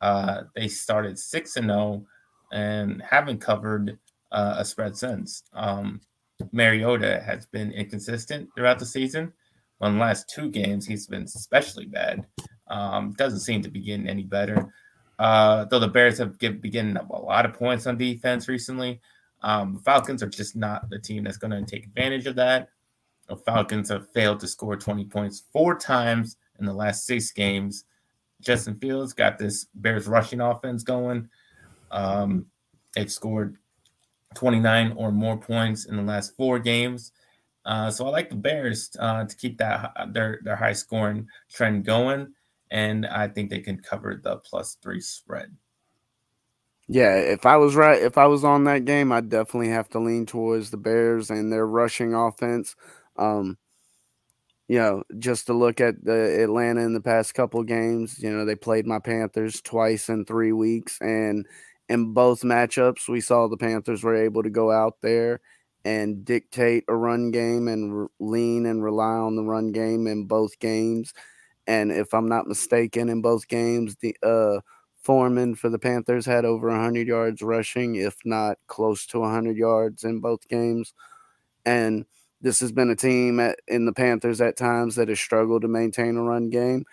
[0.01, 2.07] Uh, they started six and zero oh
[2.53, 3.99] and haven't covered
[4.33, 5.43] uh, a spread since.
[5.53, 6.01] Um,
[6.53, 9.33] Mariota has been inconsistent throughout the season.
[9.81, 12.25] On the last two games, he's been especially bad.
[12.69, 14.73] Um, doesn't seem to be getting any better.
[15.19, 19.01] Uh, though the Bears have been getting a lot of points on defense recently,
[19.45, 22.71] um, Falcons are just not the team that's going to take advantage of that.
[23.29, 27.85] The Falcons have failed to score 20 points four times in the last six games.
[28.41, 31.29] Justin Fields got this Bears rushing offense going.
[31.91, 32.47] Um,
[32.95, 33.59] they've scored
[34.35, 37.13] 29 or more points in the last four games.
[37.67, 41.85] Uh, so I like the Bears uh, to keep that their their high scoring trend
[41.85, 42.33] going,
[42.71, 45.55] and I think they can cover the plus three spread.
[46.89, 49.99] Yeah, if I was right, if I was on that game, I'd definitely have to
[49.99, 52.77] lean towards the Bears and their rushing offense.
[53.17, 53.57] Um,
[54.69, 58.45] you know, just to look at the Atlanta in the past couple games, you know,
[58.45, 61.47] they played my Panthers twice in three weeks, and
[61.89, 65.41] in both matchups, we saw the Panthers were able to go out there
[65.85, 70.59] and dictate a run game and lean and rely on the run game in both
[70.59, 71.13] games.
[71.67, 74.61] And if I'm not mistaken, in both games, the uh,
[75.05, 80.03] Foreman for the Panthers had over 100 yards rushing, if not close to 100 yards
[80.03, 80.95] in both games.
[81.67, 82.07] And
[82.41, 85.69] this has been a team at, in the Panthers at times that has struggled to
[85.69, 86.87] maintain a run game.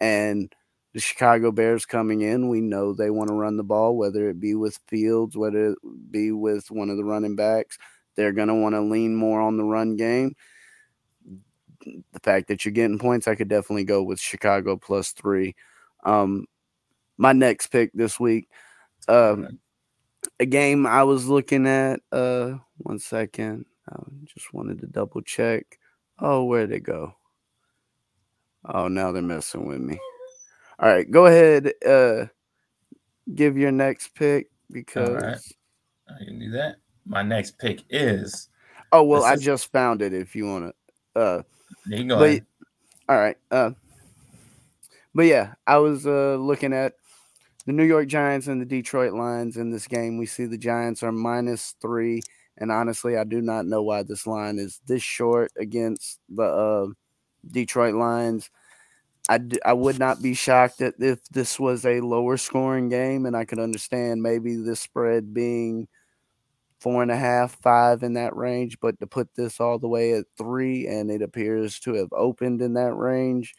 [0.00, 0.54] And
[0.94, 4.38] the Chicago Bears coming in, we know they want to run the ball, whether it
[4.38, 5.78] be with Fields, whether it
[6.10, 7.78] be with one of the running backs.
[8.14, 10.36] They're going to want to lean more on the run game.
[11.84, 15.56] The fact that you're getting points, I could definitely go with Chicago plus three.
[16.04, 16.46] Um,
[17.18, 18.48] my next pick this week,
[19.08, 19.58] um,
[20.40, 22.00] a game I was looking at.
[22.12, 25.78] Uh, one second, I just wanted to double check.
[26.18, 27.14] Oh, where'd it go?
[28.64, 29.98] Oh, now they're messing with me.
[30.78, 31.72] All right, go ahead.
[31.86, 32.26] Uh,
[33.34, 35.38] give your next pick because right.
[36.08, 36.76] I can do that.
[37.06, 38.48] My next pick is.
[38.92, 39.42] Oh well, I is...
[39.42, 40.12] just found it.
[40.12, 40.74] If you want
[41.14, 41.20] to.
[41.20, 41.42] Uh,
[41.86, 42.18] you go.
[42.18, 42.42] But,
[43.08, 43.36] all right.
[43.50, 43.70] Uh,
[45.14, 46.94] but yeah, I was uh looking at
[47.66, 50.16] the New York Giants and the Detroit Lions in this game.
[50.16, 52.22] We see the Giants are minus three,
[52.56, 56.86] and honestly, I do not know why this line is this short against the uh,
[57.50, 58.50] Detroit Lions.
[59.28, 63.36] I, I would not be shocked that if this was a lower scoring game, and
[63.36, 65.88] I could understand maybe this spread being
[66.78, 68.78] four and a half, five in that range.
[68.80, 72.62] But to put this all the way at three, and it appears to have opened
[72.62, 73.54] in that range,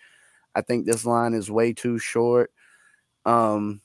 [0.55, 2.51] I think this line is way too short.
[3.25, 3.81] Um,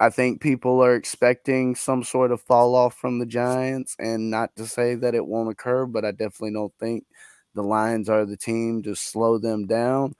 [0.00, 4.54] I think people are expecting some sort of fall off from the Giants, and not
[4.56, 7.04] to say that it won't occur, but I definitely don't think
[7.54, 10.14] the Lions are the team to slow them down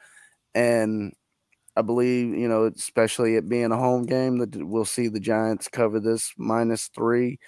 [0.55, 1.13] and
[1.77, 5.69] I believe you know, especially it being a home game, that we'll see the Giants
[5.69, 7.39] cover this minus three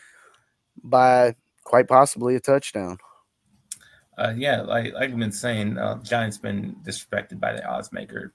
[0.83, 2.99] by quite possibly a touchdown.
[4.19, 8.35] Uh, yeah, like like I've been saying, uh, Giants been disrespected by the odds maker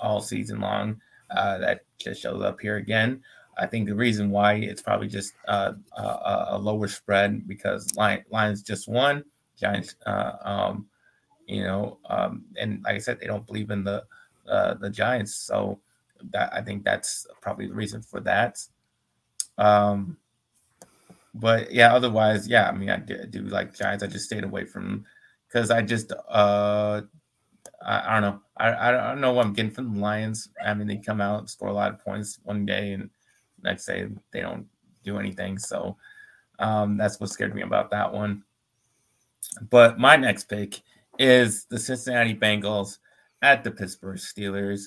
[0.00, 1.00] all season long.
[1.34, 3.22] Uh, that just shows up here again.
[3.58, 8.62] I think the reason why it's probably just uh, a, a, lower spread because Lions
[8.62, 9.24] just won.
[9.58, 10.86] Giants uh, um,
[11.46, 14.04] you know, um, and like I said, they don't believe in the
[14.48, 15.80] uh, the Giants, so
[16.30, 18.64] that I think that's probably the reason for that.
[19.58, 20.16] Um,
[21.34, 24.02] but yeah, otherwise, yeah, I mean, I do, I do like Giants.
[24.02, 25.04] I just stayed away from
[25.48, 27.02] because I just uh,
[27.82, 28.40] I, I, don't know.
[28.56, 30.48] I, I don't know what I'm getting from the Lions.
[30.64, 33.10] I mean, they come out and score a lot of points one day, and
[33.62, 34.66] next day they don't
[35.04, 35.58] do anything.
[35.58, 35.96] So
[36.58, 38.44] um, that's what scared me about that one.
[39.70, 40.82] But my next pick
[41.18, 42.98] is the Cincinnati Bengals
[43.42, 44.86] at the Pittsburgh Steelers.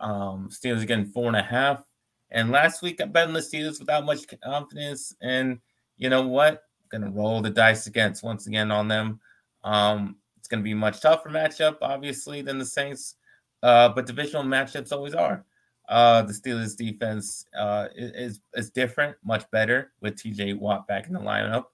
[0.00, 1.84] Um, Steelers getting four and a half.
[2.30, 5.14] And last week I bet on the Steelers without much confidence.
[5.20, 5.58] And
[5.96, 6.64] you know what?
[6.92, 9.20] I'm Gonna roll the dice against once again on them.
[9.62, 10.16] Um,
[10.50, 13.14] it's gonna be much tougher matchup, obviously, than the Saints.
[13.62, 15.44] Uh, but divisional matchups always are.
[15.88, 21.12] Uh, the Steelers defense uh, is is different, much better with TJ Watt back in
[21.12, 21.66] the lineup.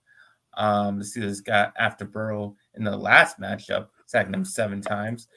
[0.59, 5.29] Um, the Steelers got after Burrow in the last matchup sacked him seven times.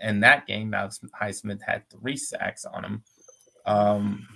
[0.00, 3.02] In that game, Alex Highsmith had three sacks on him.
[3.66, 4.26] Um,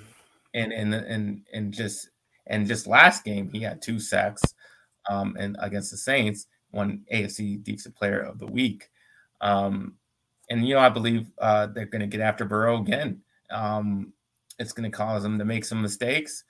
[0.54, 2.10] and and and and just
[2.48, 4.42] and just last game he had two sacks,
[5.08, 8.90] um, and against the Saints, won AFC Defensive Player of the Week.
[9.40, 9.94] Um,
[10.50, 13.22] and you know I believe uh, they're going to get after Burrow again.
[13.50, 14.12] Um,
[14.58, 16.44] it's going to cause them to make some mistakes,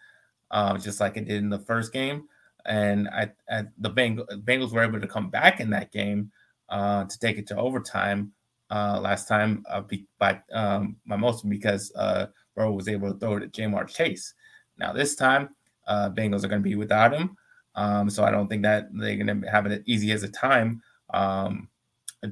[0.51, 2.25] uh, just like it did in the first game.
[2.66, 6.33] And I, I the Bengals were able to come back in that game
[6.68, 8.33] uh, to take it to overtime
[8.71, 9.83] uh, last time uh,
[10.18, 14.35] by um, by most because uh, Burrow was able to throw it at Ja'Marr Chase.
[14.79, 15.51] Now this time,
[15.89, 17.37] Bengals are going to be without him,
[17.75, 20.83] um, so I don't think that they're going to have it easy as a time
[21.12, 21.68] um,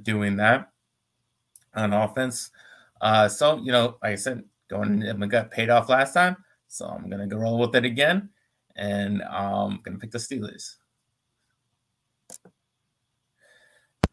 [0.03, 0.71] doing that
[1.75, 2.51] on offense.
[3.01, 6.37] Uh, so you know, like I said, going in my gut paid off last time,
[6.67, 8.31] so I'm going to go roll with it again,
[8.77, 10.77] and I'm um, going to pick the Steelers.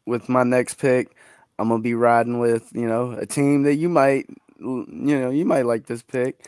[0.06, 1.16] With my next pick,
[1.58, 4.28] I'm gonna be riding with you know a team that you might
[4.60, 6.48] you know you might like this pick.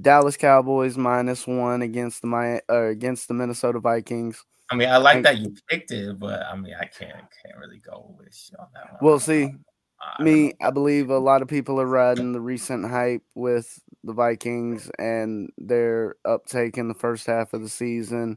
[0.00, 4.44] Dallas Cowboys minus one against the my uh, against the Minnesota Vikings.
[4.70, 7.78] I mean, I like that you picked it, but I mean, I can't can't really
[7.78, 8.98] go with you on that one.
[9.00, 9.54] Well, see,
[10.00, 14.12] I me, I believe a lot of people are riding the recent hype with the
[14.12, 18.36] Vikings and their uptake in the first half of the season,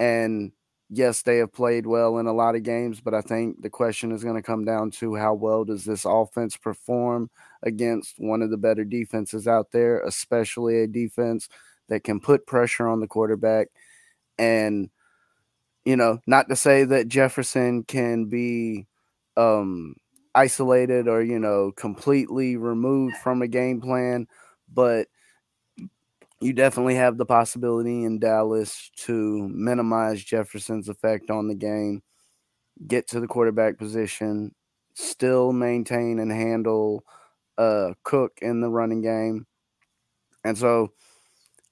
[0.00, 0.50] and
[0.90, 4.10] yes, they have played well in a lot of games, but I think the question
[4.10, 7.30] is going to come down to how well does this offense perform
[7.62, 11.48] against one of the better defenses out there, especially a defense
[11.88, 13.68] that can put pressure on the quarterback.
[14.38, 14.90] And,
[15.84, 18.86] you know, not to say that Jefferson can be
[19.36, 19.96] um,
[20.34, 24.26] isolated or, you know, completely removed from a game plan,
[24.72, 25.08] but–
[26.40, 32.02] you definitely have the possibility in Dallas to minimize Jefferson's effect on the game,
[32.86, 34.54] get to the quarterback position,
[34.94, 37.04] still maintain and handle
[37.60, 39.46] uh, Cook in the running game.
[40.44, 40.92] And so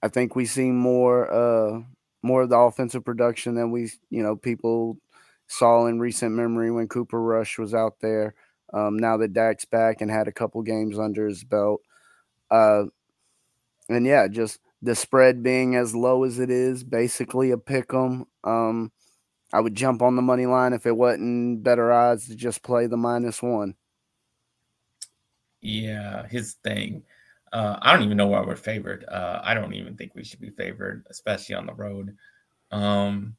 [0.03, 1.81] I think we see more uh,
[2.23, 4.99] more of the offensive production than we, you know, people
[5.47, 8.35] saw in recent memory when Cooper Rush was out there.
[8.73, 11.81] Um, now that Dak's back and had a couple games under his belt.
[12.51, 12.85] Uh,
[13.89, 18.27] and yeah, just the spread being as low as it is, basically a pick 'em.
[18.45, 18.93] Um,
[19.53, 22.87] I would jump on the money line if it wasn't better odds to just play
[22.87, 23.75] the minus one.
[25.61, 27.03] Yeah, his thing.
[27.53, 29.05] Uh, I don't even know why we're favored.
[29.09, 32.17] Uh, I don't even think we should be favored, especially on the road.
[32.71, 33.37] Um,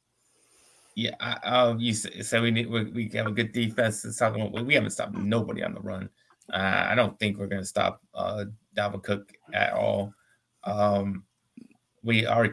[0.96, 4.04] yeah, I, uh, you said we need we, we have a good defense.
[4.04, 6.10] It's talking about, we haven't stopped nobody on the run.
[6.52, 8.46] Uh, I don't think we're going to stop uh,
[8.76, 10.12] Dalvin Cook at all.
[10.64, 11.24] Um,
[12.02, 12.52] we our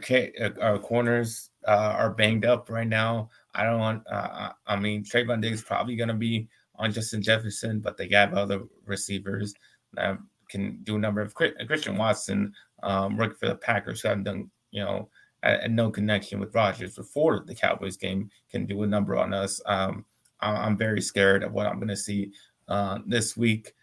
[0.61, 3.29] our corners uh, are banged up right now.
[3.55, 4.03] I don't want.
[4.09, 6.47] Uh, I mean, Trevon Diggs probably going to be
[6.77, 9.53] on Justin Jefferson, but they have other receivers
[9.93, 10.17] that
[10.49, 12.53] can do a number of Christian Watson,
[12.83, 15.09] um, for the Packers, who haven't done you know
[15.43, 19.61] and no connection with Rodgers before the Cowboys game, can do a number on us.
[19.65, 20.05] Um,
[20.39, 22.31] I'm very scared of what I'm going to see
[22.67, 23.73] uh, this week.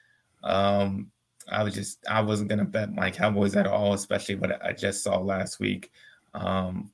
[0.42, 1.10] Um,
[1.50, 5.02] I was just I wasn't gonna bet my Cowboys at all, especially what I just
[5.02, 5.90] saw last week.
[6.32, 6.90] Um,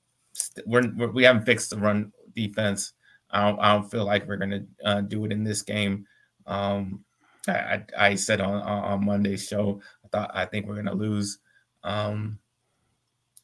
[0.67, 2.93] we're we haven't fixed the run defense.
[3.33, 6.07] I don't, I don't feel like we're gonna uh, do it in this game.
[6.47, 7.05] Um,
[7.49, 11.39] I, I, said on on Monday's show, I thought I think we're gonna lose.
[11.85, 12.39] Um,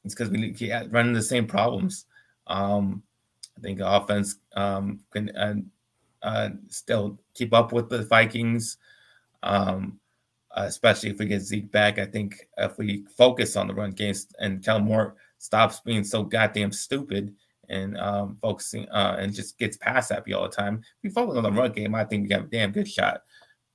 [0.05, 2.07] it's because we keep running the same problems.
[2.47, 3.03] Um,
[3.57, 5.55] I think offense um, can uh,
[6.23, 8.79] uh, still keep up with the Vikings.
[9.43, 9.99] Um,
[10.57, 11.99] especially if we get Zeke back.
[11.99, 16.23] I think if we focus on the run game and Kellen Moore stops being so
[16.23, 17.35] goddamn stupid
[17.69, 21.37] and um, focusing uh, and just gets past that all the time, if we focus
[21.37, 23.23] on the run game, I think we have a damn good shot.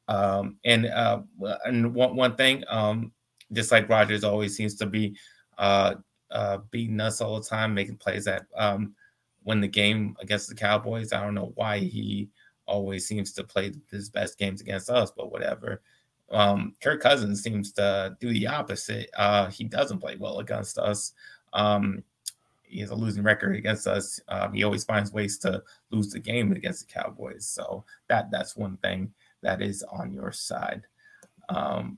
[0.07, 1.21] Um, and uh,
[1.65, 3.11] and one one thing, um,
[3.53, 5.15] just like Rodgers always seems to be
[5.57, 5.95] uh,
[6.31, 8.95] uh, beating us all the time, making plays that um,
[9.43, 11.13] win the game against the Cowboys.
[11.13, 12.29] I don't know why he
[12.65, 15.81] always seems to play his best games against us, but whatever.
[16.31, 19.09] Um, Kirk Cousins seems to do the opposite.
[19.17, 21.13] Uh, he doesn't play well against us.
[21.53, 22.03] Um,
[22.71, 24.19] he has a losing record against us.
[24.27, 25.61] Um, he always finds ways to
[25.91, 27.47] lose the game against the Cowboys.
[27.47, 30.87] So that that's one thing that is on your side.
[31.49, 31.97] Um,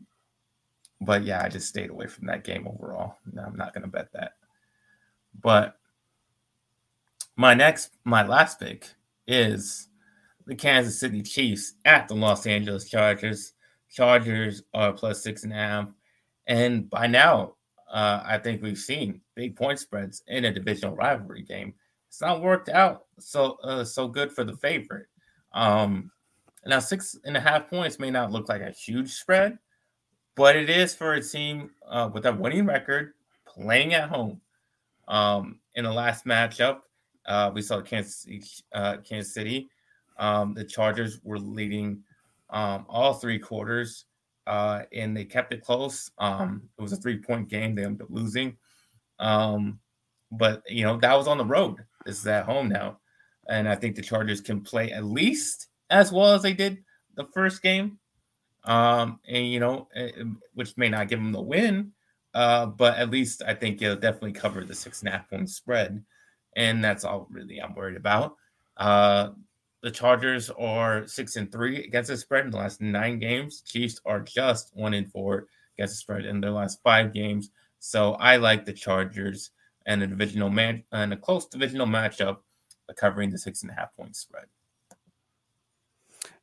[0.99, 3.17] but yeah, I just stayed away from that game overall.
[3.37, 4.33] I'm not going to bet that.
[5.41, 5.77] But
[7.35, 8.87] my next, my last pick
[9.27, 9.89] is
[10.45, 13.53] the Kansas City Chiefs at the Los Angeles Chargers.
[13.89, 15.87] Chargers are plus six and a half.
[16.47, 17.55] And by now,
[17.93, 21.75] uh, I think we've seen big point spreads in a divisional rivalry game.
[22.09, 25.05] It's not worked out so uh, so good for the favorite.
[25.53, 26.11] Um,
[26.65, 29.59] now, six and a half points may not look like a huge spread,
[30.35, 33.13] but it is for a team uh, with a winning record
[33.45, 34.41] playing at home.
[35.07, 36.79] Um, in the last matchup,
[37.27, 39.69] uh, we saw Kansas, uh, Kansas City.
[40.17, 42.03] Um, the Chargers were leading
[42.49, 44.05] um, all three quarters,
[44.47, 46.11] uh, and they kept it close.
[46.17, 47.75] Um, it was a three point game.
[47.75, 48.57] They ended up losing.
[49.19, 49.79] Um,
[50.31, 51.77] but, you know, that was on the road.
[52.05, 52.99] This is at home now.
[53.49, 56.83] And I think the Chargers can play at least as well as they did
[57.15, 57.99] the first game.
[58.63, 60.23] Um, and, you know, eh, eh,
[60.53, 61.91] which may not give them the win,
[62.33, 65.49] uh, but at least I think it'll definitely cover the six and a half point
[65.49, 66.03] spread.
[66.55, 68.35] And that's all really I'm worried about.
[68.77, 69.31] Uh,
[69.83, 73.61] the Chargers are six and three against the spread in the last nine games.
[73.61, 77.51] Chiefs are just one and four against the spread in their last five games.
[77.79, 79.51] So I like the Chargers
[79.85, 82.37] and a divisional man and a close divisional matchup
[82.95, 84.45] covering the six and a half point spread.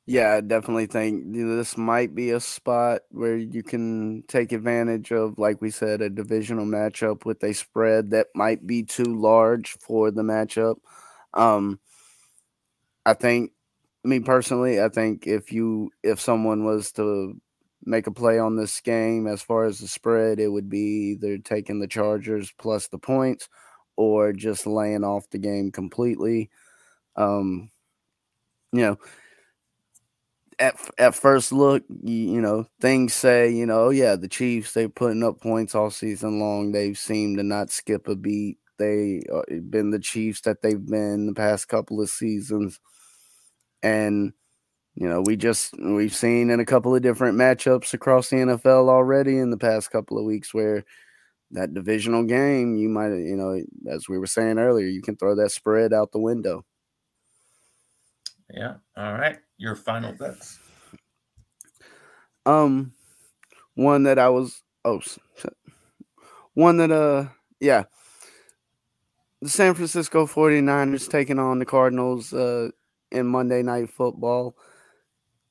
[0.04, 5.38] Yeah, I definitely think this might be a spot where you can take advantage of,
[5.38, 10.10] like we said, a divisional matchup with a spread that might be too large for
[10.10, 10.76] the matchup.
[11.32, 11.78] Um,
[13.06, 13.52] I think,
[14.04, 17.40] me personally, I think if you if someone was to
[17.84, 21.38] make a play on this game as far as the spread, it would be either
[21.38, 23.48] taking the Chargers plus the points
[23.96, 26.50] or just laying off the game completely.
[27.16, 27.70] Um,
[28.72, 28.98] you know,
[30.58, 34.72] at at first look, you, you, know, things say, you know, oh yeah, the Chiefs
[34.72, 36.72] they're putting up points all season long.
[36.72, 38.58] They've seemed to not skip a beat.
[38.78, 42.78] They uh, been the Chiefs that they've been the past couple of seasons,
[43.82, 44.32] and
[44.94, 48.88] you know, we just we've seen in a couple of different matchups across the NFL
[48.88, 50.84] already in the past couple of weeks where
[51.52, 53.60] that divisional game, you might, you know,
[53.90, 56.64] as we were saying earlier, you can throw that spread out the window.
[58.52, 58.74] Yeah.
[58.96, 59.38] All right.
[59.58, 60.58] Your final bets.
[62.46, 62.92] Um,
[63.74, 65.00] one that I was oh,
[66.54, 67.26] one that uh,
[67.60, 67.84] yeah,
[69.40, 72.70] the San Francisco 49ers taking on the Cardinals uh
[73.12, 74.56] in Monday Night Football.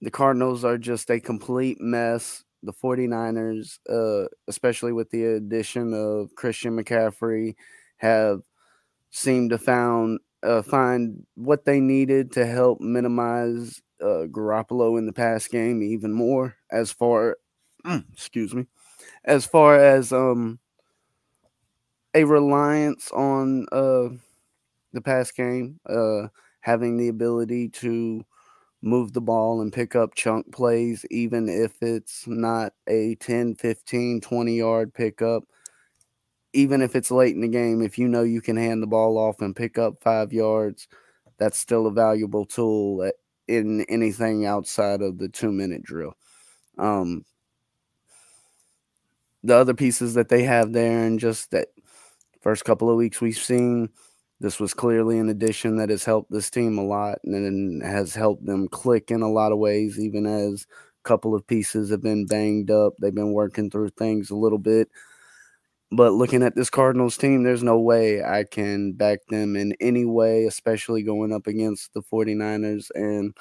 [0.01, 2.43] The Cardinals are just a complete mess.
[2.63, 7.55] The 49ers, uh, especially with the addition of Christian McCaffrey,
[7.97, 8.41] have
[9.11, 15.13] seemed to found uh, find what they needed to help minimize uh, Garoppolo in the
[15.13, 16.55] pass game even more.
[16.71, 17.37] As far,
[18.13, 18.67] excuse me,
[19.25, 20.59] as far as um
[22.13, 24.09] a reliance on uh
[24.93, 26.27] the pass game, uh
[26.61, 28.25] having the ability to
[28.81, 34.21] move the ball and pick up chunk plays, even if it's not a 10, 15,
[34.21, 35.43] 20 yard pickup.
[36.53, 39.17] Even if it's late in the game, if you know you can hand the ball
[39.17, 40.87] off and pick up five yards,
[41.37, 43.11] that's still a valuable tool
[43.47, 46.15] in anything outside of the two minute drill.
[46.77, 47.23] Um,
[49.43, 51.69] the other pieces that they have there, and just that
[52.41, 53.89] first couple of weeks we've seen
[54.39, 58.45] this was clearly an addition that has helped this team a lot and has helped
[58.45, 60.65] them click in a lot of ways, even as
[61.03, 62.93] a couple of pieces have been banged up.
[63.01, 64.89] They've been working through things a little bit.
[65.91, 70.05] But looking at this Cardinals team, there's no way I can back them in any
[70.05, 72.91] way, especially going up against the 49ers.
[72.93, 73.35] And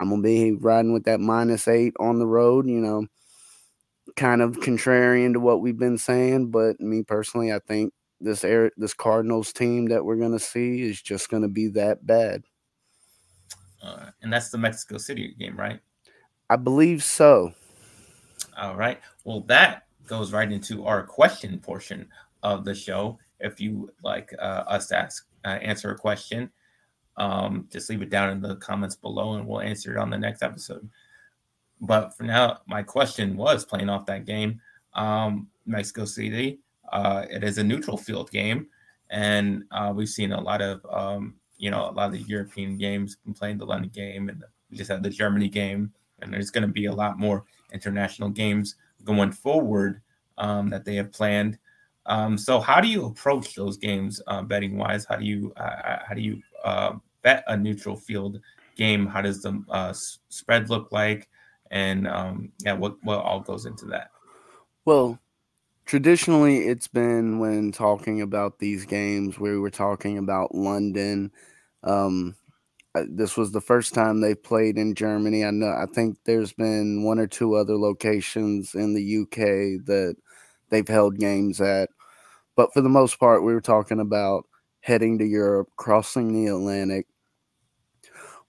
[0.00, 3.06] I'm going to be riding with that minus eight on the road, you know,
[4.16, 6.50] kind of contrarian to what we've been saying.
[6.50, 11.00] But me personally, I think this air this Cardinals team that we're gonna see is
[11.00, 12.44] just gonna be that bad.
[13.82, 15.80] Uh, and that's the Mexico City game, right?
[16.48, 17.52] I believe so.
[18.56, 19.00] All right.
[19.24, 22.08] Well, that goes right into our question portion
[22.42, 23.18] of the show.
[23.40, 26.50] If you like uh, us to ask uh, answer a question,
[27.16, 30.18] um, just leave it down in the comments below, and we'll answer it on the
[30.18, 30.88] next episode.
[31.80, 34.60] But for now, my question was playing off that game.
[34.94, 36.60] Um, Mexico City
[36.92, 38.68] uh, it is a neutral field game,
[39.10, 42.76] and uh, we've seen a lot of um, you know a lot of the European
[42.76, 46.66] games playing the London game, and we just had the Germany game, and there's going
[46.66, 50.00] to be a lot more international games going forward
[50.38, 51.58] um, that they have planned.
[52.06, 55.06] Um, so, how do you approach those games uh, betting wise?
[55.06, 58.40] How do you uh, how do you uh, bet a neutral field
[58.76, 59.06] game?
[59.06, 59.94] How does the uh,
[60.28, 61.28] spread look like?
[61.70, 64.10] And um, yeah, what what all goes into that?
[64.84, 65.18] Well,
[65.84, 71.30] traditionally it's been when talking about these games we were talking about london.
[71.82, 72.34] Um,
[72.94, 75.44] uh, this was the first time they played in germany.
[75.44, 79.36] I know i think there's been one or two other locations in the uk
[79.86, 80.16] that
[80.70, 81.90] they've held games at.
[82.56, 84.46] But for the most part we were talking about
[84.80, 87.06] heading to europe crossing the atlantic.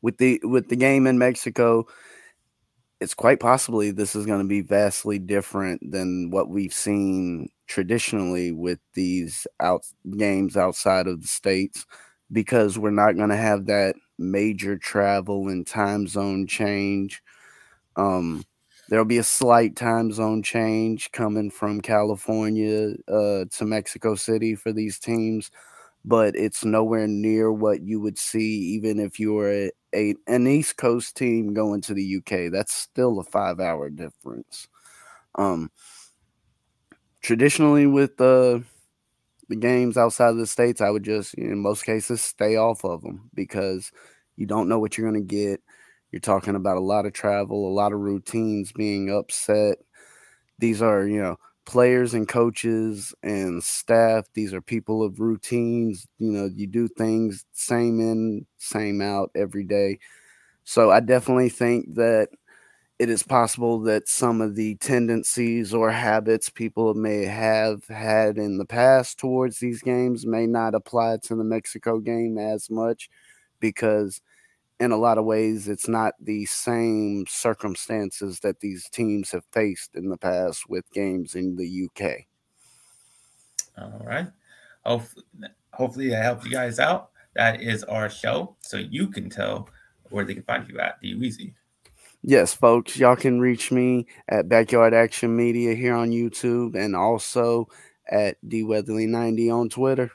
[0.01, 1.87] With the with the game in mexico
[2.99, 8.51] it's quite possibly this is going to be vastly different than what we've seen traditionally
[8.51, 9.85] with these out
[10.17, 11.85] games outside of the states
[12.31, 17.21] because we're not going to have that major travel and time zone change.
[17.97, 18.43] Um,
[18.89, 24.71] there'll be a slight time zone change coming from California uh, to Mexico City for
[24.71, 25.51] these teams,
[26.07, 30.45] but it's nowhere near what you would see even if you were a, a an
[30.45, 32.51] East Coast team going to the UK.
[32.51, 34.67] That's still a five hour difference.
[35.33, 35.71] Um,
[37.21, 38.63] traditionally, with the
[39.49, 43.01] the games outside of the states, I would just in most cases stay off of
[43.01, 43.91] them because
[44.35, 45.61] you don't know what you're going to get.
[46.11, 49.79] You're talking about a lot of travel, a lot of routines being upset.
[50.59, 54.25] These are, you know, players and coaches and staff.
[54.33, 56.07] These are people of routines.
[56.19, 59.99] You know, you do things same in, same out every day.
[60.63, 62.29] So I definitely think that
[62.97, 68.57] it is possible that some of the tendencies or habits people may have had in
[68.57, 73.09] the past towards these games may not apply to the Mexico game as much
[73.59, 74.21] because
[74.79, 79.95] in a lot of ways it's not the same circumstances that these teams have faced
[79.95, 82.25] in the past with games in the UK.
[83.77, 84.27] All right.
[84.85, 85.25] Hopefully,
[85.71, 87.09] hopefully that helped you guys out.
[87.35, 89.69] That is our show, so you can tell
[90.09, 91.01] where they can find you at.
[91.01, 91.53] D Weezy.
[92.21, 97.67] Yes, folks, y'all can reach me at Backyard Action Media here on YouTube and also
[98.09, 100.11] at D Weatherly 90 on Twitter.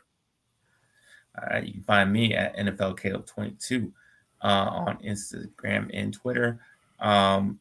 [1.39, 4.00] All right, you can find me at NFL Caleb 22 uh,
[4.43, 6.61] on Instagram and Twitter.
[7.01, 7.59] Um,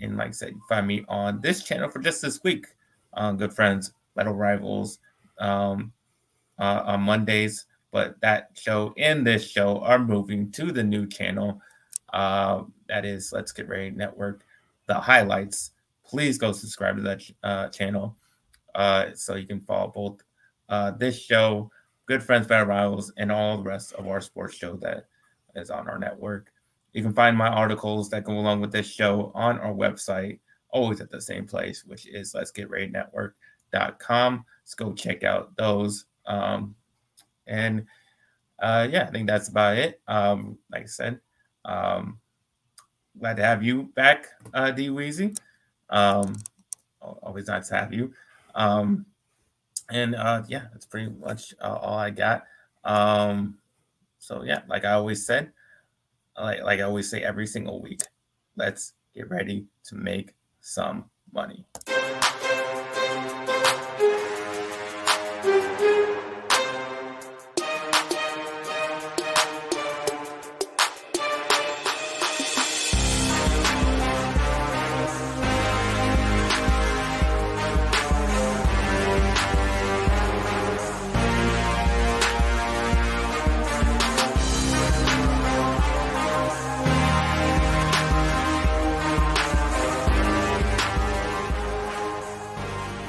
[0.00, 2.66] and like I said, find me on this channel for just this week.
[3.14, 4.98] Uh, good friends, Metal Rivals,
[5.38, 5.92] um,
[6.58, 7.66] uh, on Mondays.
[7.92, 11.60] But that show and this show are moving to the new channel.
[12.12, 14.44] Uh, that is Let's Get Ready Network.
[14.86, 15.72] The highlights.
[16.04, 18.16] Please go subscribe to that uh, channel
[18.74, 20.22] uh, so you can follow both
[20.68, 21.70] uh, this show,
[22.06, 25.06] Good Friends, Metal Rivals, and all the rest of our sports show that
[25.54, 26.52] is on our network.
[26.92, 30.40] You can find my articles that go along with this show on our website,
[30.70, 34.44] always at the same place, which is let's get ready network.com.
[34.62, 36.06] Let's go check out those.
[36.26, 36.74] Um,
[37.46, 37.86] and
[38.60, 40.00] uh, yeah, I think that's about it.
[40.08, 41.20] Um, like I said,
[41.64, 42.18] um,
[43.18, 45.36] glad to have you back, uh, D Weezy.
[45.88, 46.36] Um,
[47.00, 48.12] always nice to have you.
[48.54, 49.06] Um,
[49.90, 52.44] and uh, yeah, that's pretty much uh, all I got.
[52.84, 53.58] Um,
[54.20, 55.50] so yeah, like I always said,
[56.38, 58.02] like like I always say every single week,
[58.56, 61.66] let's get ready to make some money.